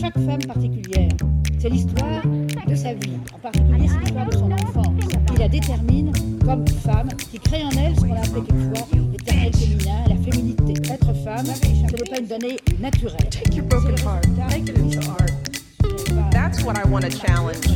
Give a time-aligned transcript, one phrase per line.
[0.00, 1.10] chaque femme particulière,
[1.58, 2.22] c'est l'histoire
[2.66, 4.86] de sa vie, en particulier c'est l'histoire de son enfance,
[5.26, 6.12] qui la détermine
[6.44, 10.92] comme femme, qui crée en elle ce qu'on a appelé quelquefois l'éternel féminin, la féminité.
[10.92, 13.28] Être femme, ce n'est pas une donnée naturelle.
[13.30, 15.30] Take your broken heart, make it into art.
[16.30, 17.66] That's what I want to challenge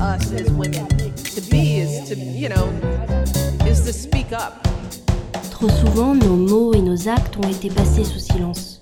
[0.00, 2.68] us as women to be is to, you know,
[3.66, 4.66] is to speak up.
[5.50, 8.73] Trop souvent, nos mots et nos actes ont été passés sous silence.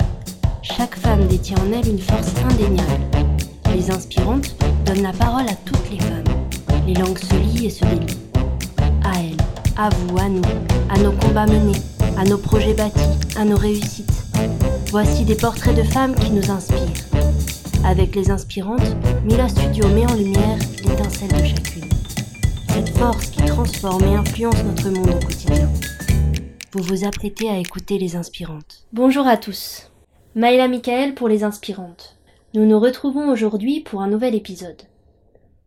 [1.20, 3.00] Détient en elle une force indéniable.
[3.74, 6.24] Les inspirantes donnent la parole à toutes les femmes.
[6.86, 8.18] Les langues se lient et se délient.
[9.04, 9.36] À elles,
[9.76, 10.42] à vous, à nous,
[10.90, 11.78] à nos combats menés,
[12.18, 13.00] à nos projets bâtis,
[13.36, 14.10] à nos réussites.
[14.90, 17.06] Voici des portraits de femmes qui nous inspirent.
[17.84, 21.88] Avec les inspirantes, Mila Studio met en lumière l'étincelle de chacune.
[22.68, 25.70] Cette force qui transforme et influence notre monde au quotidien.
[26.72, 28.84] Vous vous apprêtez à écouter les inspirantes.
[28.92, 29.91] Bonjour à tous.
[30.34, 32.18] Maïla Michael pour les inspirantes.
[32.54, 34.80] Nous nous retrouvons aujourd'hui pour un nouvel épisode.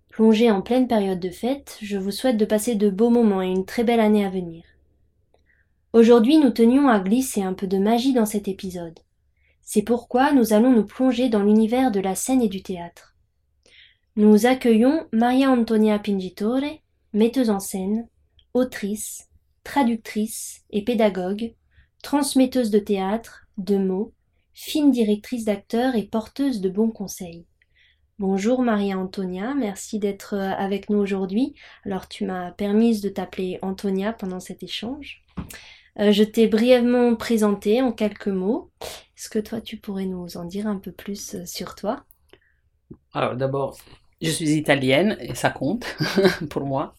[0.09, 3.47] Plongé en pleine période de fête, je vous souhaite de passer de beaux moments et
[3.47, 4.63] une très belle année à venir.
[5.93, 8.97] Aujourd'hui, nous tenions à glisser un peu de magie dans cet épisode.
[9.61, 13.15] C'est pourquoi nous allons nous plonger dans l'univers de la scène et du théâtre.
[14.15, 16.79] Nous accueillons Maria Antonia Pingitore,
[17.13, 18.07] metteuse en scène,
[18.55, 19.29] autrice,
[19.63, 21.53] traductrice et pédagogue,
[22.01, 24.11] transmetteuse de théâtre, de mots,
[24.55, 27.45] fine directrice d'acteurs et porteuse de bons conseils.
[28.17, 31.53] Bonjour Maria Antonia, merci d'être avec nous aujourd'hui.
[31.85, 35.25] Alors tu m'as permise de t'appeler Antonia pendant cet échange.
[35.99, 38.71] Euh, je t'ai brièvement présenté en quelques mots.
[39.17, 42.03] Est-ce que toi, tu pourrais nous en dire un peu plus euh, sur toi?
[43.13, 43.77] Alors d'abord,
[44.21, 45.85] je suis italienne et ça compte
[46.49, 46.95] pour moi.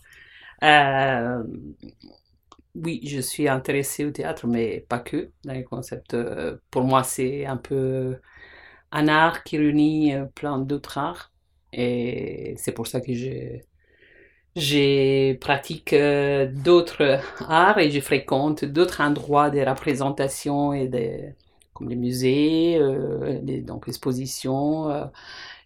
[0.63, 1.43] Euh,
[2.85, 5.31] oui, je suis intéressée au théâtre, mais pas que.
[5.45, 6.17] Dans les concepts,
[6.71, 8.17] pour moi, c'est un peu
[8.93, 11.33] un art qui réunit plein d'autres arts.
[11.73, 13.13] Et c'est pour ça que
[14.57, 21.35] je pratique euh, d'autres arts et je fréquente d'autres endroits de représentation et des,
[21.75, 24.91] comme les musées, euh, donc expositions.
[24.91, 25.05] Euh,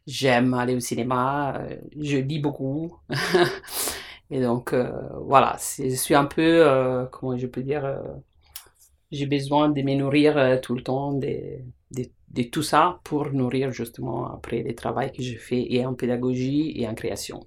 [0.06, 1.62] j'aime aller au cinéma,
[2.00, 2.96] je lis beaucoup.
[4.30, 4.74] et donc
[5.22, 8.00] voilà, je suis un peu, comment je peux dire,
[9.10, 11.58] j'ai besoin de me nourrir tout le temps de,
[11.90, 15.94] de, de, tout ça pour nourrir justement après les travaux que je fais et en
[15.94, 17.40] pédagogie et en création.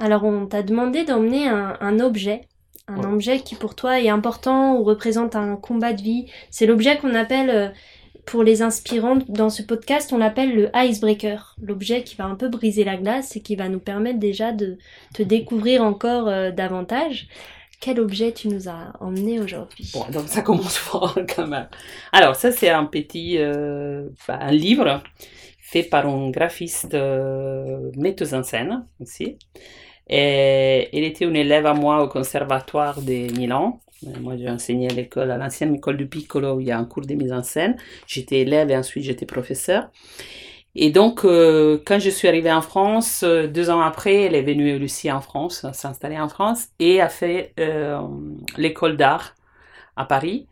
[0.00, 2.40] Alors on t'a demandé d'emmener un, objet,
[2.88, 6.26] un objet qui pour toi est important ou représente un combat de vie.
[6.50, 7.68] C'est l'objet qu'on appelle, euh,
[8.30, 11.56] pour les inspirantes dans ce podcast, on l'appelle le icebreaker.
[11.60, 14.78] L'objet qui va un peu briser la glace et qui va nous permettre déjà de
[15.12, 17.26] te découvrir encore euh, davantage.
[17.80, 19.90] Quel objet tu nous as emmené aujourd'hui?
[19.92, 21.66] Bon, donc ça commence fort quand même.
[22.12, 25.02] Alors ça c'est un petit, euh, un livre
[25.58, 26.96] fait par un graphiste
[27.96, 29.38] metteuse en scène aussi.
[30.08, 33.80] Il était une élève à moi au conservatoire de Milan.
[34.06, 36.78] Euh, moi, j'ai enseigné à l'école, à l'ancienne école du Piccolo, où il y a
[36.78, 37.76] un cours de mise en scène.
[38.06, 39.90] J'étais élève et ensuite j'étais professeur.
[40.76, 44.42] Et donc, euh, quand je suis arrivée en France, euh, deux ans après, elle est
[44.42, 47.54] venue aussi en France, s'installer en France, et a fait
[48.56, 49.34] l'école d'art
[49.96, 50.46] à Paris,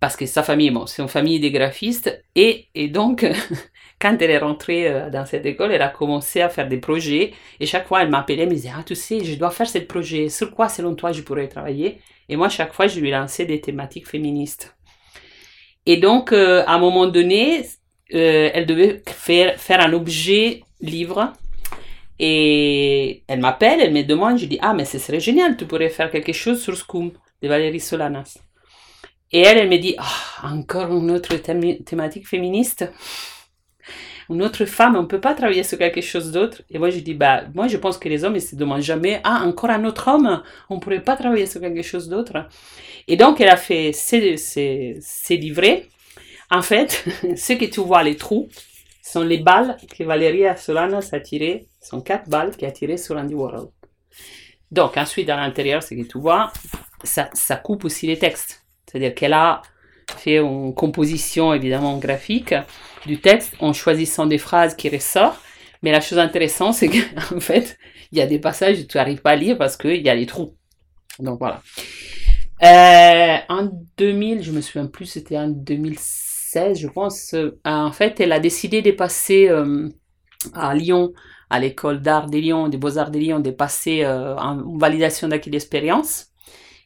[0.00, 3.24] parce que sa famille, bon, c'est une famille de graphistes, et, et donc,
[3.98, 7.32] quand elle est rentrée euh, dans cette école, elle a commencé à faire des projets.
[7.60, 9.78] Et chaque fois, elle m'appelait, elle me disait, ah, tu sais, je dois faire ce
[9.78, 10.28] projet.
[10.28, 12.00] Sur quoi, selon toi, je pourrais travailler?
[12.28, 14.76] Et moi, chaque fois, je lui lançais des thématiques féministes.
[15.86, 17.62] Et donc, euh, à un moment donné,
[18.14, 21.32] euh, elle devait faire, un objet livre.
[22.18, 25.90] Et elle m'appelle, elle me demande, je dis, ah, mais ce serait génial, tu pourrais
[25.90, 28.38] faire quelque chose sur Scum de Valérie Solanas.
[29.32, 32.90] Et elle, elle me dit, ah, encore une autre thématique féministe
[34.30, 36.62] une autre femme, on ne peut pas travailler sur quelque chose d'autre.
[36.70, 39.20] Et moi, je dis, bah, moi, je pense que les hommes, ils se demandent jamais,
[39.24, 42.48] ah, encore un autre homme, on ne pourrait pas travailler sur quelque chose d'autre.
[43.08, 45.86] Et donc, elle a fait ces, ces, ces livrets.
[46.50, 47.04] En fait,
[47.36, 48.48] ce que tu vois, les trous,
[49.02, 53.16] sont les balles que Valeria Solanas a tirées, sont quatre balles qu'elle a tirées sur
[53.16, 53.68] Andy Warhol.
[54.72, 56.52] Donc, ensuite, à l'intérieur, ce que tu vois,
[57.04, 58.64] ça, ça coupe aussi les textes.
[58.84, 59.62] C'est-à-dire qu'elle a
[60.14, 62.54] fait une composition évidemment graphique
[63.06, 65.40] du texte en choisissant des phrases qui ressortent.
[65.82, 67.78] Mais la chose intéressante, c'est qu'en fait,
[68.12, 70.14] il y a des passages que tu n'arrives pas à lire parce qu'il y a
[70.14, 70.56] les trous.
[71.18, 71.62] Donc voilà.
[72.62, 73.68] Euh, en
[73.98, 77.34] 2000, je me souviens plus, c'était en 2016, je pense.
[77.34, 79.88] Euh, en fait, elle a décidé de passer euh,
[80.54, 81.12] à Lyon,
[81.50, 86.28] à l'école d'art de Lyon, des beaux-arts de Lyon, de passer en validation d'acquis d'expérience.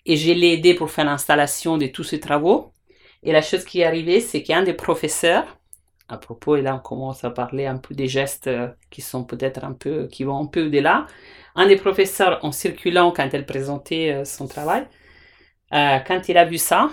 [0.07, 2.73] Et je l'ai aidé pour faire l'installation de tous ces travaux.
[3.23, 5.61] Et la chose qui est arrivée, c'est qu'un des professeurs
[6.11, 9.25] à propos, et là on commence à parler un peu des gestes euh, qui sont
[9.25, 11.07] peut-être un peu, qui vont un peu au-delà.
[11.55, 14.87] Un des professeurs, en circulant quand elle présentait euh, son travail,
[15.73, 16.91] euh, quand il a vu ça,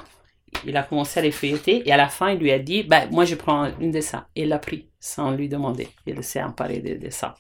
[0.66, 3.10] il a commencé à les feuilleter et à la fin il lui a dit, ben,
[3.12, 4.28] moi je prends une de ça.
[4.36, 5.90] Et il l'a pris sans lui demander.
[6.06, 7.36] Il s'est emparé de, ça.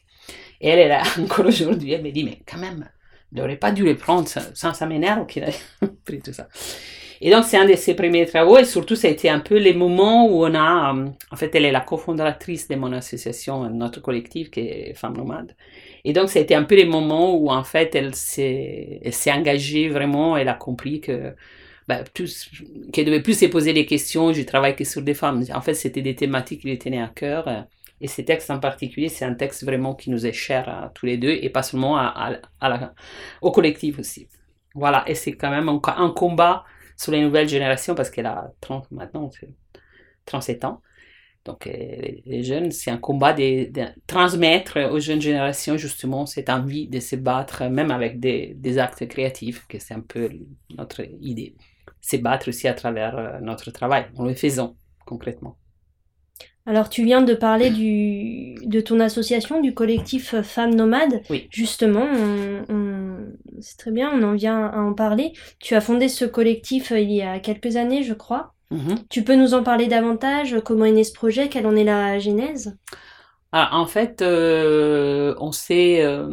[0.59, 2.89] Et elle est là encore aujourd'hui, elle me dit, mais quand même,
[3.31, 5.55] il n'aurait pas dû les prendre, ça m'énerve qu'il ait
[6.05, 6.47] pris tout ça.
[7.21, 9.57] Et donc, c'est un de ses premiers travaux et surtout, ça a été un peu
[9.57, 13.69] les moments où on a, euh, en fait, elle est la cofondatrice de mon association,
[13.69, 15.55] notre collectif qui est Femmes Nomades.
[16.05, 19.89] Et donc, ça a été un peu les moments où, en fait, elle s'est, engagée
[19.89, 21.33] vraiment, elle a compris que,
[21.87, 22.51] bah, plus,
[22.93, 25.43] qu'elle devait plus se poser des questions, je travaille que sur des femmes.
[25.53, 27.65] En fait, c'était des thématiques qui lui tenaient à cœur.
[27.99, 31.07] Et ces textes en particulier, c'est un texte vraiment qui nous est cher à tous
[31.07, 31.99] les deux et pas seulement
[33.41, 34.27] au collectif aussi.
[34.75, 36.63] Voilà, et c'est quand même un, un combat
[36.97, 39.29] sur les nouvelles générations parce qu'elle a 30 maintenant,
[40.25, 40.81] 37 ans.
[41.45, 46.89] Donc les jeunes, c'est un combat de, de, transmettre aux jeunes générations justement cette envie
[46.89, 50.29] de se battre, même avec des, des actes créatifs, que c'est un peu
[50.75, 51.55] notre idée.
[52.01, 55.57] Se battre aussi à travers notre travail, en le faisant concrètement.
[56.67, 61.21] Alors tu viens de parler du, de ton association, du collectif Femmes Nomades.
[61.29, 61.47] Oui.
[61.49, 62.86] Justement, on, on,
[63.61, 65.33] c'est très bien, on en vient à en parler.
[65.59, 68.53] Tu as fondé ce collectif il y a quelques années, je crois.
[68.71, 68.97] -hmm.
[69.09, 70.57] Tu peux nous en parler davantage?
[70.65, 71.49] Comment est né ce projet?
[71.49, 72.77] Quelle en est la genèse?
[73.51, 76.01] Alors, En fait, euh, on s'est...
[76.01, 76.27] Euh,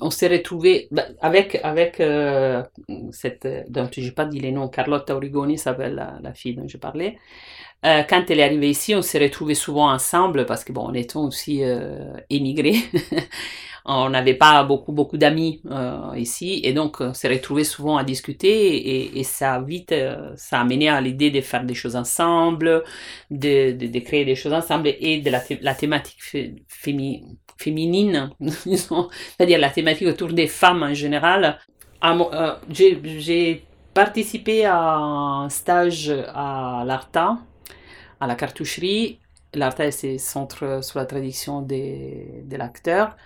[0.00, 2.60] on s'est retrouvé bah, avec avec euh,
[3.12, 6.76] cette donc j'ai pas dit les noms Carlotta Origoni s'appelle la, la, fille dont je
[6.76, 7.16] parlais
[7.86, 10.94] euh, quand elle est arrivée ici on s'est retrouvés souvent ensemble parce que bon on
[10.94, 12.76] était aussi euh, émigrés.
[13.88, 16.60] On n'avait pas beaucoup beaucoup d'amis euh, ici.
[16.64, 19.94] Et donc on s'est retrouvés souvent à discuter et, et ça vite
[20.34, 22.82] ça a à l'idée de faire des choses ensemble
[23.30, 26.20] de, de, créer des choses ensemble et de la, thématique
[26.66, 31.58] féminine féminine, c'est-à-dire la thématique autour des femmes en général.
[32.68, 33.62] J'ai
[33.94, 37.38] participé à un stage à l'ARTA,
[38.20, 39.20] à la cartoucherie.
[39.54, 43.16] L'ARTA, c'est Centre sur la traduction des, de l'acteur.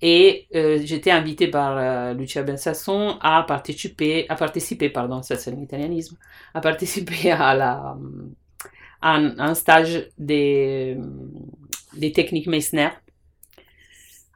[0.00, 5.50] Et euh, j'étais invitée par euh, Lucia Bensasson à participer, à participer, pardon, ça c'est
[5.50, 6.16] l'italianisme,
[6.54, 7.96] à participer à la,
[9.02, 10.96] à un, stage des,
[11.96, 12.90] des techniques Meissner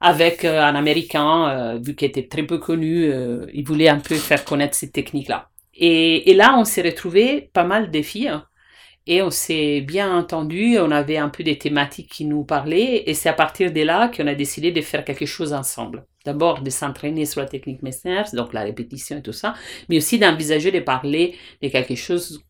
[0.00, 3.12] avec euh, un Américain, euh, vu qu'il était très peu connu,
[3.54, 5.48] il voulait un peu faire connaître ces techniques-là.
[5.74, 8.46] Et, et, là, on s'est retrouvé pas mal de filles hein,
[9.06, 13.14] et on s'est bien entendu, on avait un peu des thématiques qui nous parlaient et
[13.14, 16.06] c'est à partir de là qu'on a décidé de faire quelque chose ensemble.
[16.24, 19.54] D'abord de s'entraîner sur la technique Messner, donc la répétition et tout ça,
[19.88, 22.44] mais aussi d'envisager de parler de quelque chose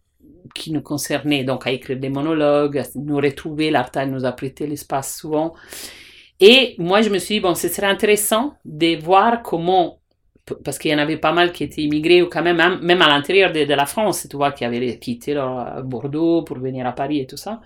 [0.54, 4.66] qui nous concernait, donc à écrire des monologues, à nous retrouver, l'Arta nous a prêté
[4.66, 5.54] l'espace souvent.
[6.40, 10.01] Et moi, je me suis dit, bon, ce serait intéressant de voir comment,
[10.64, 13.08] parce qu'il y en avait pas mal qui étaient immigrés, ou quand même, même à
[13.08, 15.34] l'intérieur de, la France, tu vois, qui avaient quitté
[15.84, 17.60] Bordeaux pour venir à Paris et tout ça.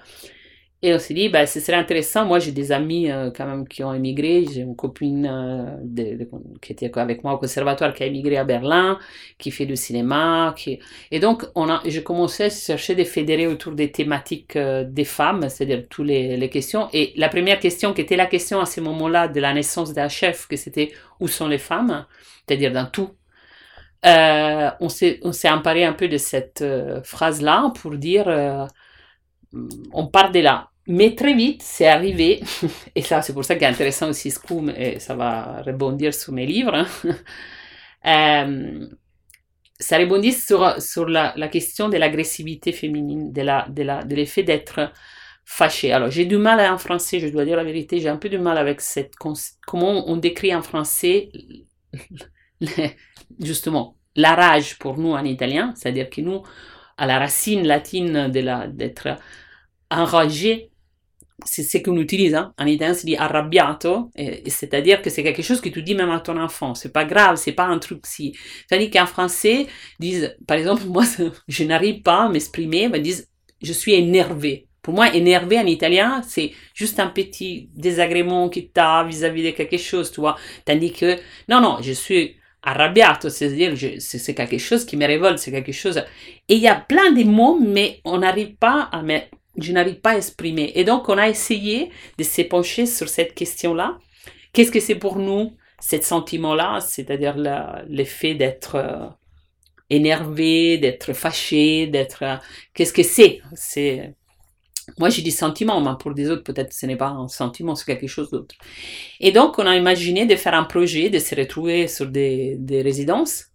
[0.82, 2.26] Et on s'est dit, bah, ce serait intéressant.
[2.26, 4.44] Moi, j'ai des amis euh, quand même qui ont émigré.
[4.52, 6.28] J'ai une copine euh, de, de,
[6.60, 8.98] qui était avec moi au conservatoire qui a émigré à Berlin,
[9.38, 10.54] qui fait du cinéma.
[10.54, 10.78] Qui...
[11.10, 15.04] Et donc, on a, j'ai commencé à chercher des fédérés autour des thématiques euh, des
[15.04, 16.88] femmes, c'est-à-dire toutes les, les, questions.
[16.92, 20.08] Et la première question, qui était la question à ce moment-là de la naissance d'un
[20.08, 22.04] chef, que c'était où sont les femmes,
[22.46, 23.10] c'est-à-dire dans tout.
[24.04, 26.62] On s'est, emparé un peu de cette
[27.02, 28.68] phrase-là pour dire
[29.92, 30.70] on part de là.
[30.88, 32.40] Mais très vite, c'est arrivé,
[32.94, 36.46] et ça c'est pour ça qu'est intéressant aussi Scum, et ça va rebondir sur mes
[36.46, 36.86] livres,
[38.06, 38.86] euh,
[39.78, 44.14] ça rebondit sur, sur la, la question de l'agressivité féminine, de, la, de, la, de
[44.14, 44.92] l'effet d'être
[45.44, 45.92] fâché.
[45.92, 48.38] Alors j'ai du mal en français, je dois dire la vérité, j'ai un peu du
[48.38, 49.14] mal avec cette...
[49.16, 51.30] comment on décrit en français
[53.40, 56.42] justement la rage pour nous en italien, c'est-à-dire que nous,
[56.96, 59.16] à la racine latine de la, d'être
[59.90, 60.70] enragé,
[61.44, 62.54] c'est ce qu'on utilise hein.
[62.58, 64.10] en italien, c'est dit arrabbiato,
[64.46, 67.36] c'est-à-dire que c'est quelque chose que tu dis même à ton enfant, c'est pas grave,
[67.36, 68.34] c'est pas un truc si.
[68.66, 69.66] C'est-à-dire qu'en français,
[70.00, 71.04] disent, par exemple, moi,
[71.48, 73.28] je n'arrive pas à m'exprimer, ils disent,
[73.62, 74.68] je suis énervé.
[74.82, 79.78] Pour moi, énervé en italien, c'est juste un petit désagrément qui t'a vis-à-vis de quelque
[79.78, 80.36] chose, tu vois.
[80.64, 81.16] Tandis que,
[81.48, 85.98] non, non, je suis arrabbiato, c'est-à-dire c'est quelque chose qui me révolte, c'est quelque chose.
[86.48, 89.28] Et il y a plein de mots, mais on n'arrive pas à mettre
[89.58, 90.72] je n'arrive pas à exprimer.
[90.74, 93.98] Et donc, on a essayé de se pencher sur cette question-là.
[94.52, 97.36] Qu'est-ce que c'est pour nous, ce sentiment-là, c'est-à-dire
[97.88, 99.06] l'effet d'être euh,
[99.90, 102.22] énervé, d'être fâché, d'être...
[102.22, 102.36] Euh,
[102.74, 103.40] qu'est-ce que c'est?
[103.54, 104.14] C'est
[104.98, 107.84] Moi, j'ai des sentiments, mais pour des autres, peut-être ce n'est pas un sentiment, c'est
[107.84, 108.54] quelque chose d'autre.
[109.20, 112.82] Et donc, on a imaginé de faire un projet, de se retrouver sur des, des
[112.82, 113.46] résidences.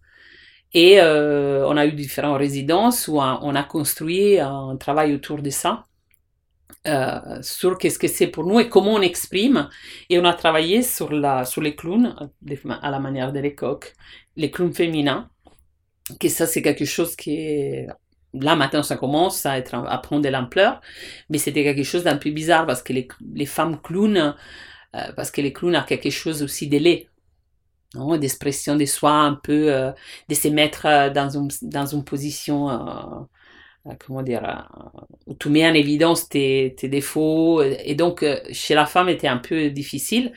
[0.74, 5.50] Et euh, on a eu différentes résidences où on a construit un travail autour de
[5.50, 5.84] ça,
[6.88, 9.70] euh, sur qu'est-ce que c'est pour nous et comment on exprime.
[10.10, 12.16] Et on a travaillé sur, la, sur les clowns,
[12.82, 13.94] à la manière de l'écoque,
[14.36, 15.30] les clowns féminins,
[16.20, 17.86] que ça, c'est quelque chose qui
[18.34, 20.82] là maintenant ça commence à, être, à prendre de l'ampleur,
[21.30, 24.36] mais c'était quelque chose d'un peu bizarre parce que les, les femmes clowns,
[24.96, 27.10] euh, parce que les clowns ont quelque chose aussi laid,
[28.20, 29.92] d'expression de soi un peu, euh,
[30.30, 33.28] de se mettre dans, dans une position,
[34.06, 34.70] comment dire,
[35.26, 39.38] où tu mets en évidence tes, tes défauts, et donc chez la femme était un
[39.38, 40.32] peu difficile.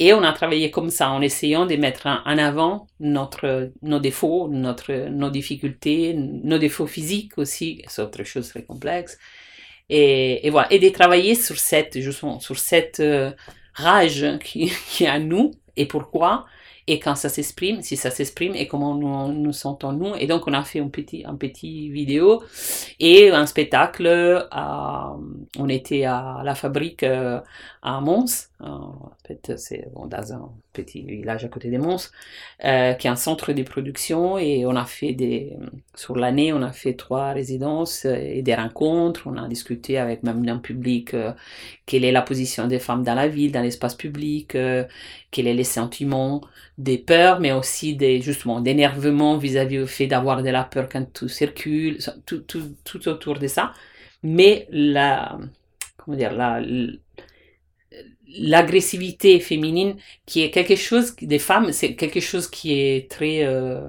[0.00, 4.48] Et on a travaillé comme ça, en essayant de mettre en avant notre, nos défauts,
[4.48, 9.18] notre, nos difficultés, nos défauts physiques aussi, c'est autre chose très complexe.
[9.88, 13.32] Et, et, voilà, et de travailler sur cette, justement, sur cette euh,
[13.74, 14.70] rage qui
[15.00, 16.46] est à nous et pourquoi,
[16.88, 20.14] et quand ça s'exprime, si ça s'exprime et comment nous nous sentons nous.
[20.18, 22.42] Et donc on a fait un petit, un petit vidéo
[22.98, 24.46] et un spectacle.
[24.50, 25.14] À,
[25.58, 27.40] on était à la fabrique euh,
[27.82, 32.10] à Mons, en fait c'est dans un petit village à côté de Mons,
[32.64, 35.56] euh, qui est un centre de production et on a fait des,
[35.94, 39.22] sur l'année on a fait trois résidences et des rencontres.
[39.26, 41.32] On a discuté avec même un public euh,
[41.86, 44.84] quelle est la position des femmes dans la ville, dans l'espace public, euh,
[45.30, 46.42] quels sont les sentiments
[46.78, 51.12] des peurs, mais aussi des, justement, d'énervement vis-à-vis du fait d'avoir de la peur quand
[51.12, 53.72] tout circule, tout, tout, tout autour de ça.
[54.22, 55.38] Mais la,
[55.96, 56.60] comment dire, la,
[58.36, 63.80] l'agressivité féminine qui est quelque chose des femmes c'est quelque chose qui est très euh,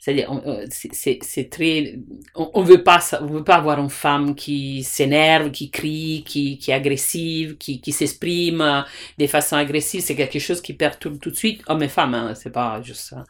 [0.00, 1.98] c'est-à-dire, euh, c'est très,
[2.34, 6.70] on, veut pas, on veut pas avoir une femme qui s'énerve, qui crie, qui, qui
[6.70, 8.80] est agressive, qui, qui s'exprime euh,
[9.18, 10.00] de façon agressive.
[10.00, 12.14] C'est quelque chose qui perturbe tout de suite hommes et femmes.
[12.14, 13.24] Hein, c'est pas juste ça.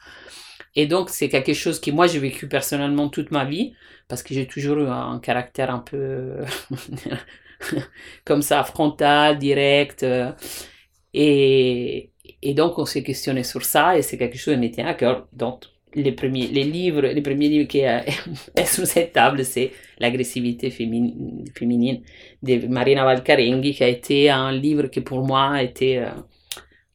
[0.76, 3.75] Et donc, c'est quelque chose que moi j'ai vécu personnellement toute ma vie
[4.06, 6.37] parce que j'ai toujours eu un caractère un peu
[8.25, 10.02] comme ça, frontal, direct.
[10.02, 10.33] Euh,
[11.14, 12.11] et,
[12.43, 14.95] et donc, on s'est questionné sur ça et c'est quelque chose qui me tient à
[14.95, 15.29] cœur.
[15.33, 15.64] Donc,
[15.95, 21.45] les premiers, les livres, les premiers livres qui est sur cette table, c'est L'agressivité féminine,
[21.55, 22.00] féminine
[22.43, 26.07] de Marina Valcarenghi, qui a été un livre qui pour moi a été euh,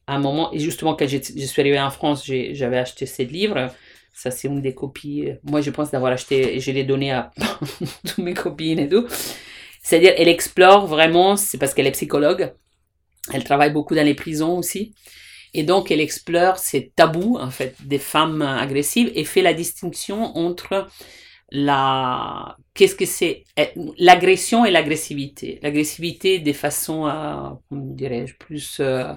[0.08, 3.70] un moment, et justement quand je, suis arrivée en France, j'avais acheté ce livre.
[4.12, 5.28] Ça, c'est une des copies.
[5.44, 7.30] Moi, je pense d'avoir acheté, et je l'ai donné à
[8.06, 9.06] toutes mes copines et tout.
[9.86, 12.52] C'est-à-dire, elle explore vraiment, c'est parce qu'elle est psychologue.
[13.32, 14.96] Elle travaille beaucoup dans les prisons aussi.
[15.54, 20.36] Et donc, elle explore ces tabous, en fait, des femmes agressives et fait la distinction
[20.36, 20.88] entre
[21.52, 23.44] la, qu'est-ce que c'est,
[23.96, 25.60] l'agression et l'agressivité.
[25.62, 29.14] L'agressivité, des façons, euh, dirais-je, plus euh,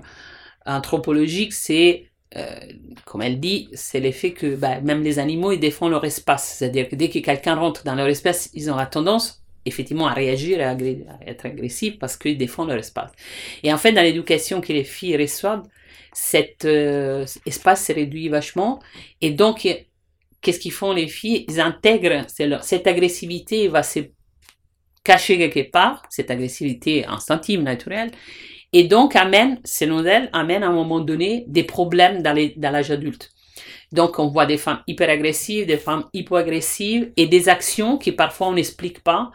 [0.68, 2.60] anthropologiques, c'est, euh,
[3.06, 6.58] comme elle dit, c'est l'effet que bah, même les animaux, ils défendent leur espace.
[6.60, 9.39] C'est-à-dire que dès que quelqu'un rentre dans leur espace, ils ont la tendance
[9.70, 10.76] effectivement à réagir et à,
[11.26, 13.12] être agressifs parce qu'ils défendent leur espace.
[13.64, 15.64] Et en fait, dans l'éducation que les filles reçoivent,
[16.14, 18.82] cet euh, espace se réduit vachement.
[19.22, 19.68] Et donc,
[20.42, 21.46] qu'est-ce qu'ils font les filles?
[21.48, 24.00] Ils intègrent cette agressivité, va se
[25.04, 28.12] cacher quelque part, cette agressivité instinctive, naturelle,
[28.74, 33.32] et donc amène, selon elles, amène à un moment donné des problèmes dans l'âge adulte.
[33.92, 38.48] Donc, on voit des femmes hyper agressives, des femmes hypo-agressives et des actions qui parfois
[38.48, 39.32] on n'explique pas,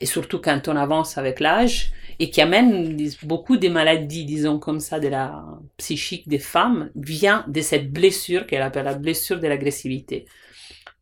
[0.00, 4.80] et surtout quand on avance avec l'âge, et qui amène beaucoup des maladies, disons comme
[4.80, 5.44] ça, de la
[5.76, 10.26] psychique des femmes, vient de cette blessure qu'elle appelle la blessure de l'agressivité.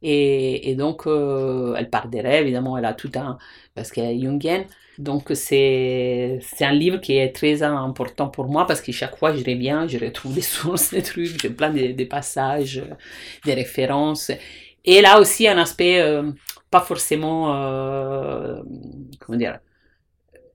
[0.02, 3.38] Et, donc, euh, elle parle des rêves, évidemment, elle a tout un...
[3.74, 4.66] parce qu'elle est jungienne.
[4.98, 9.34] Donc, c'est, c'est un livre qui est très important pour moi parce que chaque fois,
[9.34, 12.82] je reviens, je retrouve des sources, des trucs, j'ai plein de, passages,
[13.44, 14.30] des références.
[14.84, 16.30] Et là aussi, un aspect euh,
[16.70, 17.54] pas forcément...
[17.54, 18.62] Euh,
[19.20, 19.58] comment dire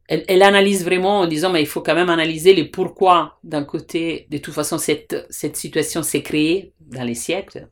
[0.08, 4.27] elle, analyse vraiment en disant, mais il faut quand même analyser les pourquoi d'un côté,
[4.30, 7.70] de toute façon, cette, cette situation s'est créée dans les siècles,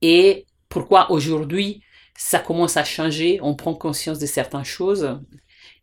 [0.00, 1.82] et pourquoi aujourd'hui,
[2.16, 5.20] ça commence à changer, on prend conscience de certaines choses,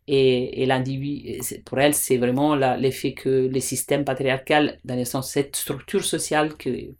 [0.08, 5.54] et, l'individu, pour elle, c'est vraiment l'effet que les systèmes patriarcal, dans le sens cette
[5.56, 6.52] structure sociale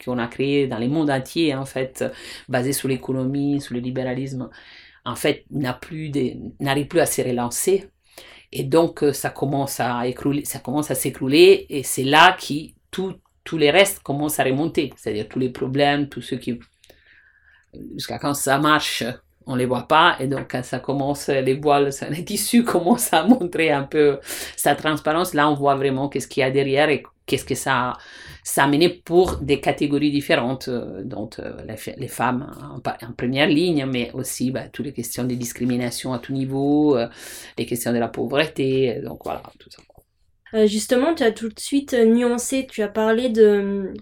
[0.05, 2.05] qu'on a créée dans le monde entier, en fait,
[2.49, 4.51] basée sur l'économie, sur le libéralisme,
[5.05, 6.13] en fait, n'a plus
[6.61, 7.89] n'arrive plus à se relancer
[8.53, 12.55] et donc, euh, ça commence à s'écrouler, et c'est là que
[12.91, 14.93] tous les restes commencent à remonter.
[14.97, 16.59] C'est-à-dire tous les problèmes, tous ceux qui,
[17.95, 19.05] jusqu'à quand ça marche,
[19.49, 20.17] on les voit pas.
[20.21, 24.19] Et donc quand ça commence les voiles les tissus commencent à montrer un peu
[24.57, 25.35] sa transparence.
[25.35, 27.97] Là on voit vraiment qu'est-ce qu'il y a derrière et qu'est-ce que ça
[28.43, 31.53] ça a mené pour des catégories différentes euh, dont euh,
[31.99, 36.33] les, femmes en, première ligne mais aussi bah, toutes les questions de discrimination à tout
[36.33, 37.09] niveau euh,
[37.59, 40.67] les questions de la pauvreté donc voilà tout ça.
[40.67, 43.93] Justement tu as tout de suite nuancé tu as parlé de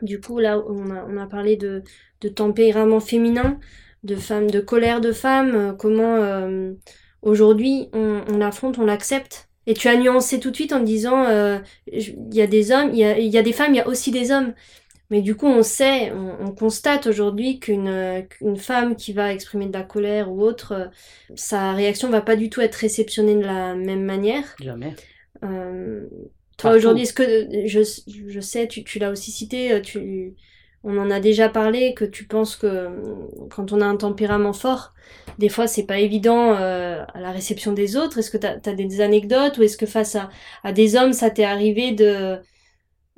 [0.00, 1.82] du coup là on a, on a parlé de,
[2.22, 3.58] de tempérament féminin
[4.02, 6.72] de femmes, de colère de femmes, euh, comment euh,
[7.22, 9.48] aujourd'hui on, l'affronte, on l'accepte.
[9.66, 12.90] Et tu as nuancé tout de suite en disant euh, il y a des hommes,
[12.92, 14.54] il y a, y a, des femmes, il y a aussi des hommes.
[15.10, 19.82] Mais du coup, on sait, on, constate aujourd'hui qu'une femme qui va exprimer de la
[19.82, 20.90] colère ou autre,
[21.34, 24.56] sa réaction va pas du tout être réceptionnée de la même manière.
[24.58, 24.94] Jamais.
[26.56, 27.82] toi, aujourd'hui, est-ce que je,
[28.26, 30.34] je sais, tu, tu l'as aussi cité, tu,
[30.84, 32.88] on en a déjà parlé, que tu penses que euh,
[33.50, 34.92] quand on a un tempérament fort,
[35.38, 38.18] des fois c'est pas évident euh, à la réception des autres.
[38.18, 40.16] Est-ce que tu as, des anecdotes ou est-ce que face
[40.64, 42.38] à, des hommes, ça t'est arrivé de,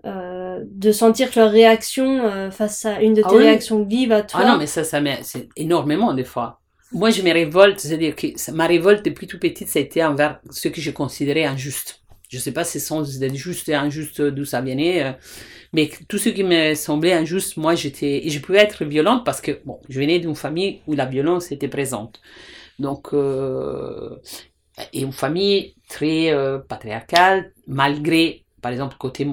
[0.05, 4.23] euh, de sentir que leur réaction face à une de ah tes réactions vives à
[4.23, 6.61] toi Ah non, mais ça, ça c'est énormément des fois.
[6.93, 10.39] Moi, je me révolte, c'est-à-dire que ma révolte depuis tout petite, ça a été envers
[10.51, 12.04] ce que je considérais injuste.
[12.35, 15.17] Je sais pas si c'est juste et injuste d'où ça venait.
[15.73, 19.61] Mais tout ce qui me semblait injuste, moi, j'étais, je pouvais être violente parce que,
[19.65, 22.21] bon, je venais d'une famille où la violence était présente.
[22.79, 24.17] Donc, euh,
[24.93, 29.29] et une famille très euh, patriarcale, malgré, par exemple, côté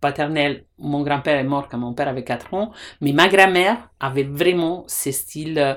[0.00, 4.24] paternel, mon grand-père est mort quand mon père avait 4 ans, mais ma grand-mère avait
[4.24, 5.74] vraiment ce style, euh,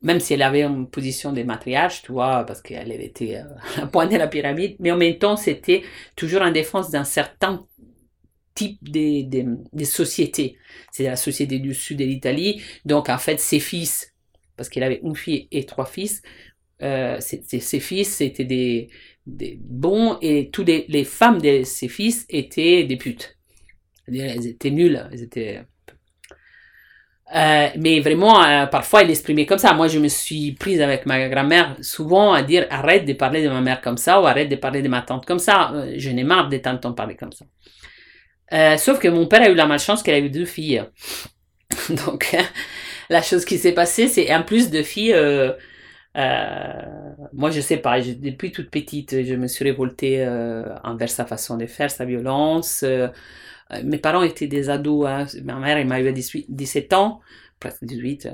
[0.00, 3.46] même si elle avait une position de matriarche, tu vois, parce qu'elle était à
[3.80, 5.82] la pointe de la pyramide, mais en même temps, c'était
[6.14, 7.66] toujours en défense d'un certain
[8.54, 10.56] type des, des, sociétés.
[10.90, 12.60] C'est la société du sud de l'Italie.
[12.84, 14.14] Donc, en fait, ses fils,
[14.56, 16.22] parce qu'il avait une fille et trois fils,
[16.82, 18.88] euh, ses fils, c'était des,
[19.26, 23.36] des, bons et toutes les, les, femmes de ses fils étaient des putes.
[24.08, 25.08] Elles étaient nulles.
[25.12, 25.62] Elles étaient...
[27.34, 29.74] Euh, mais vraiment, euh, parfois, il exprimait comme ça.
[29.74, 33.48] Moi, je me suis prise avec ma grand-mère souvent à dire arrête de parler de
[33.50, 35.72] ma mère comme ça ou arrête de parler de ma tante comme ça.
[35.96, 37.44] je n'ai marre de t'entendre parler comme ça.
[38.52, 40.84] Euh, sauf que mon père a eu la malchance qu'elle a eu deux filles.
[42.06, 42.36] Donc,
[43.10, 45.52] la chose qui s'est passée, c'est en plus de filles, euh,
[46.16, 46.72] euh,
[47.32, 50.26] moi je sais pas, depuis toute petite, je me suis révoltée
[50.84, 52.84] envers sa façon de faire, sa violence.
[53.84, 55.26] Mes parents étaient des ados, hein.
[55.44, 57.20] ma mère elle m'a eu à 17 ans,
[57.60, 58.28] presque 18,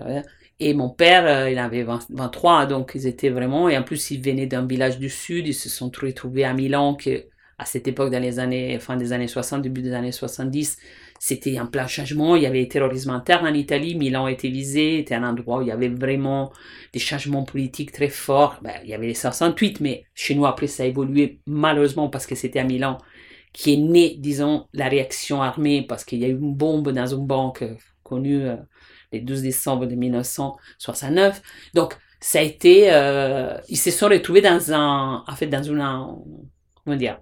[0.61, 4.47] et mon père il avait 23, donc ils étaient vraiment, et en plus ils venaient
[4.47, 7.25] d'un village du sud, ils se sont retrouvés à Milan, que
[7.59, 10.77] à cette époque, dans les années, fin des années 60, début des années 70,
[11.21, 12.37] c'était un plein changement.
[12.37, 13.95] Il y avait terrorisme interne en Italie.
[13.95, 16.53] Milan était visé, était un endroit où il y avait vraiment
[16.93, 18.59] des changements politiques très forts.
[18.63, 22.27] Ben, il y avait les 68, mais chez nous, après, ça a évolué malheureusement parce
[22.27, 22.99] que c'était à Milan
[23.55, 27.07] qui est né, disons, la réaction armée parce qu'il y a eu une bombe dans
[27.07, 27.65] une banque
[28.03, 28.57] connue euh,
[29.13, 31.41] le 12 décembre de 1969.
[31.73, 35.79] Donc, ça a été, euh, ils se sont retrouvés dans un, en fait, dans une,
[36.85, 37.21] comment dire,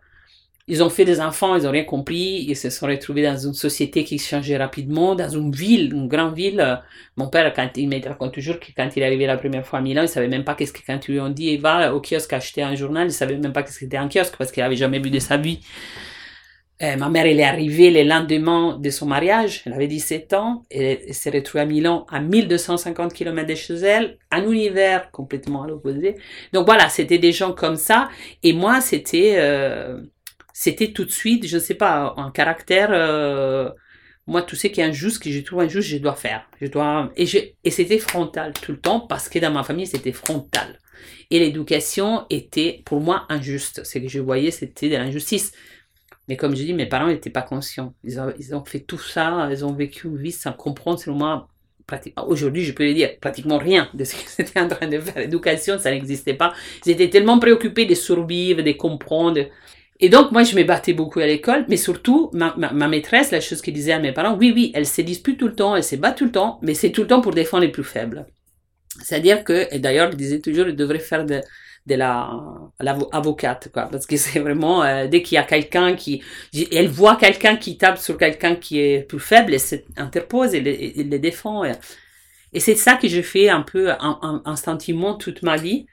[0.68, 3.52] ils ont fait des enfants, ils n'ont rien compris, ils se sont retrouvés dans une
[3.52, 6.80] société qui changeait rapidement, dans une ville, une grande ville.
[7.16, 9.80] Mon père, quand il me raconte toujours que quand il est arrivé la première fois
[9.80, 12.00] à Milan, il savait même pas qu'est-ce que quand ils lui ont dit, va au
[12.00, 14.76] kiosque acheter un journal, il savait même pas qu'est-ce que un kiosque parce qu'il avait
[14.76, 15.60] jamais vu de sa vie.
[16.82, 20.64] Euh, ma mère, elle est arrivée le lendemain de son mariage, elle avait 17 ans,
[20.70, 25.62] et elle s'est retrouvée à Milan à 1250 km de chez elle, un univers complètement
[25.62, 26.16] à l'opposé.
[26.52, 28.08] Donc voilà, c'était des gens comme ça,
[28.42, 29.34] et moi, c'était...
[29.36, 30.00] Euh,
[30.52, 32.90] c'était tout de suite, je ne sais pas, un caractère.
[32.92, 33.70] Euh,
[34.26, 36.46] moi, tout ce qui est injuste, que je trouve injuste, je dois faire.
[36.60, 40.12] Je dois et, et c'était frontal tout le temps parce que dans ma famille c'était
[40.12, 40.78] frontal.
[41.30, 43.82] Et l'éducation était pour moi injuste.
[43.84, 45.52] Ce que je voyais, c'était de l'injustice.
[46.28, 47.94] Mais comme je dis, mes parents n'étaient pas conscients.
[48.04, 51.48] Ils ont, fait tout ça, ils ont vécu une vie sans comprendre, selon moi,
[52.26, 55.18] Aujourd'hui, je peux le dire, pratiquement rien de ce qu'ils étaient en train de faire.
[55.18, 56.52] L'éducation, ça n'existait pas.
[56.86, 59.40] Ils étaient tellement préoccupés de survivre, de comprendre.
[60.00, 63.40] Et donc, moi, je me battais beaucoup à l'école, mais surtout, ma, ma, maîtresse, la
[63.40, 65.84] chose qu'elle disait à mes parents, oui, oui, elle se dispute tout le temps, elle
[65.84, 68.26] se bat tout le temps, mais c'est tout le temps pour défendre les plus faibles.
[69.02, 71.40] C'est-à-dire que, et d'ailleurs, elle disait toujours, elle devrait faire de,
[71.86, 72.30] de la,
[72.80, 76.22] l'avocate, quoi, parce que c'est vraiment, euh, dès qu'il y a quelqu'un qui,
[76.70, 81.18] elle voit quelqu'un qui tape sur quelqu'un qui est plus faible, elle s'interpose, elle le
[81.18, 81.64] défend.
[81.64, 81.72] Et,
[82.52, 83.92] et c'est ça que j'ai fait un peu
[84.44, 85.86] instantanément toute ma vie.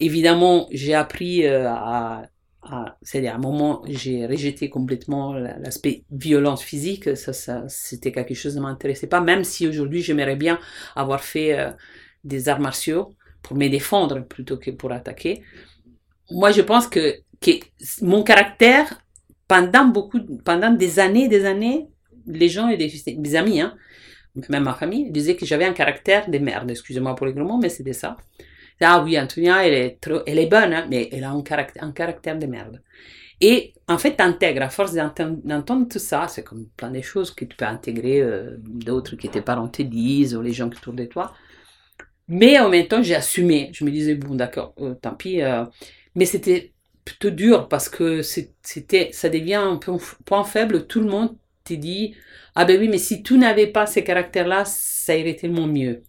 [0.00, 2.22] Évidemment, j'ai appris euh, à
[3.02, 7.16] c'est-à-dire à un moment, j'ai rejeté complètement l'aspect violence physique.
[7.16, 10.58] Ça, ça c'était quelque chose qui m'intéressait pas, même si aujourd'hui, j'aimerais bien
[10.94, 11.70] avoir fait euh,
[12.24, 13.14] des arts martiaux
[13.48, 15.42] pour me défendre plutôt que pour attaquer.
[16.30, 17.52] Moi, je pense que, que
[18.02, 19.00] mon caractère,
[19.48, 21.88] pendant beaucoup, pendant des années, des années,
[22.26, 23.74] les gens et des, amis, hein,
[24.50, 26.70] même ma famille, disaient que j'avais un caractère de merde.
[26.70, 28.18] Excusez-moi pour les gros mots, mais c'était ça.
[28.82, 31.82] Ah oui, Antonia, elle est, trop, elle est bonne, hein, mais elle a un caractère,
[31.82, 32.82] un caractère de merde.
[33.40, 37.46] Et en fait, t'intègres, à force d'entendre tout ça, c'est comme plein de choses que
[37.46, 40.96] tu peux intégrer, euh, d'autres que tes parents te disent, ou les gens qui tournent
[40.96, 41.32] de toi.
[42.28, 43.70] Mais en même temps, j'ai assumé.
[43.72, 45.42] Je me disais, bon, d'accord, euh, tant pis.
[45.42, 45.64] Euh.
[46.14, 50.86] mais c'était plutôt dur parce que c'était, ça devient un peu un point faible.
[50.86, 52.14] Tout le monde te dit,
[52.54, 56.04] ah ben oui, mais si tu n'avais pas ces caractères-là, ça irait tellement mieux.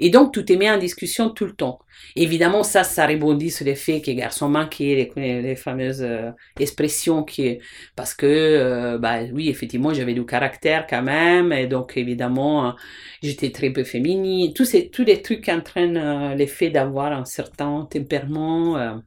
[0.00, 1.78] Et donc, tout est mis en discussion tout le temps.
[2.14, 6.30] Évidemment, ça, ça rebondit sur le fait que les garçons manquaient, les, les fameuses euh,
[6.58, 7.58] expressions qui,
[7.94, 12.74] parce que, euh, bah oui, effectivement, j'avais du caractère quand même, et donc, évidemment,
[13.22, 14.52] j'étais très peu féminine.
[14.54, 19.00] Tous ces, tous les trucs entraînent euh, l'effet d'avoir un certain tempérament.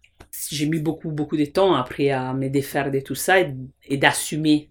[0.49, 3.53] j'ai mis beaucoup, beaucoup de temps après à me défaire de tout ça et,
[3.87, 4.69] et d'assumer.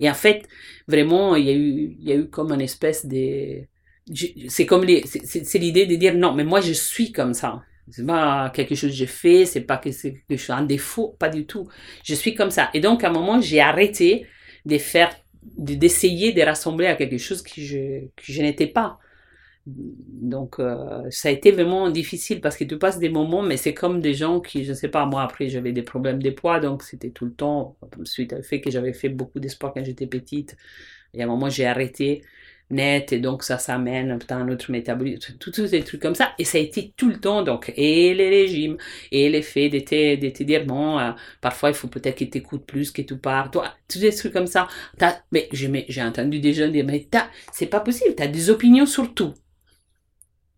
[0.00, 0.48] Et en fait,
[0.88, 3.62] vraiment, il y a eu, il y a eu comme une espèce de,
[4.48, 7.62] c'est comme les, c'est l'idée de dire non, mais moi je suis comme ça.
[7.90, 11.16] C'est pas quelque chose que j'ai fait, c'est pas que, que je suis un défaut,
[11.18, 11.68] pas du tout.
[12.04, 12.70] Je suis comme ça.
[12.74, 14.26] Et donc à un moment, j'ai arrêté
[14.64, 18.98] de faire, d'essayer de, rassembler à quelque chose que je, que je n'étais pas.
[19.66, 23.74] Donc euh, ça a été vraiment difficile parce que tu passes des moments, mais c'est
[23.74, 26.58] comme des gens qui, je ne sais pas, moi après j'avais des problèmes de poids,
[26.60, 29.84] donc c'était tout le temps, suite au fait que j'avais fait beaucoup de sport quand
[29.84, 30.56] j'étais petite.
[31.14, 32.22] Et à un moment j'ai arrêté
[32.72, 36.32] net et donc ça s'amène à un autre métabolisme, tous ces trucs comme ça.
[36.38, 38.76] Et ça a été tout le temps, donc, et les régimes,
[39.12, 43.16] et l'effet te, dire, bon, euh, parfois il faut peut-être qu'il t'écoute plus que tu
[43.16, 44.66] pars, toi, tous ces trucs comme ça.
[45.30, 47.06] mais j'ai entendu des gens dire, mais
[47.52, 49.34] c'est pas possible, tu as des opinions sur tout.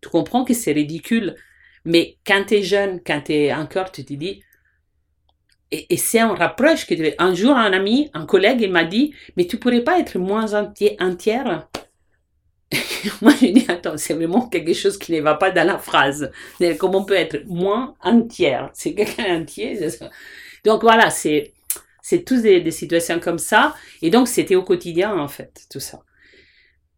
[0.01, 1.35] Tu comprends que c'est ridicule,
[1.83, 4.41] mais quand tu es jeune, quand tu es encore, tu te dis,
[5.71, 9.45] et, c'est un rapproche que un jour un ami, un collègue, il m'a dit, mais
[9.45, 11.67] tu pourrais pas être moins entière
[13.21, 16.31] moi, je dis, attends, c'est vraiment quelque chose qui ne va pas dans la phrase.
[16.79, 19.79] Comment on peut être moins entière C'est quelqu'un entier.
[20.63, 21.53] Donc voilà, c'est,
[22.01, 23.75] c'est tous des, situations comme ça.
[24.01, 26.01] Et donc, c'était au quotidien, en fait, tout ça.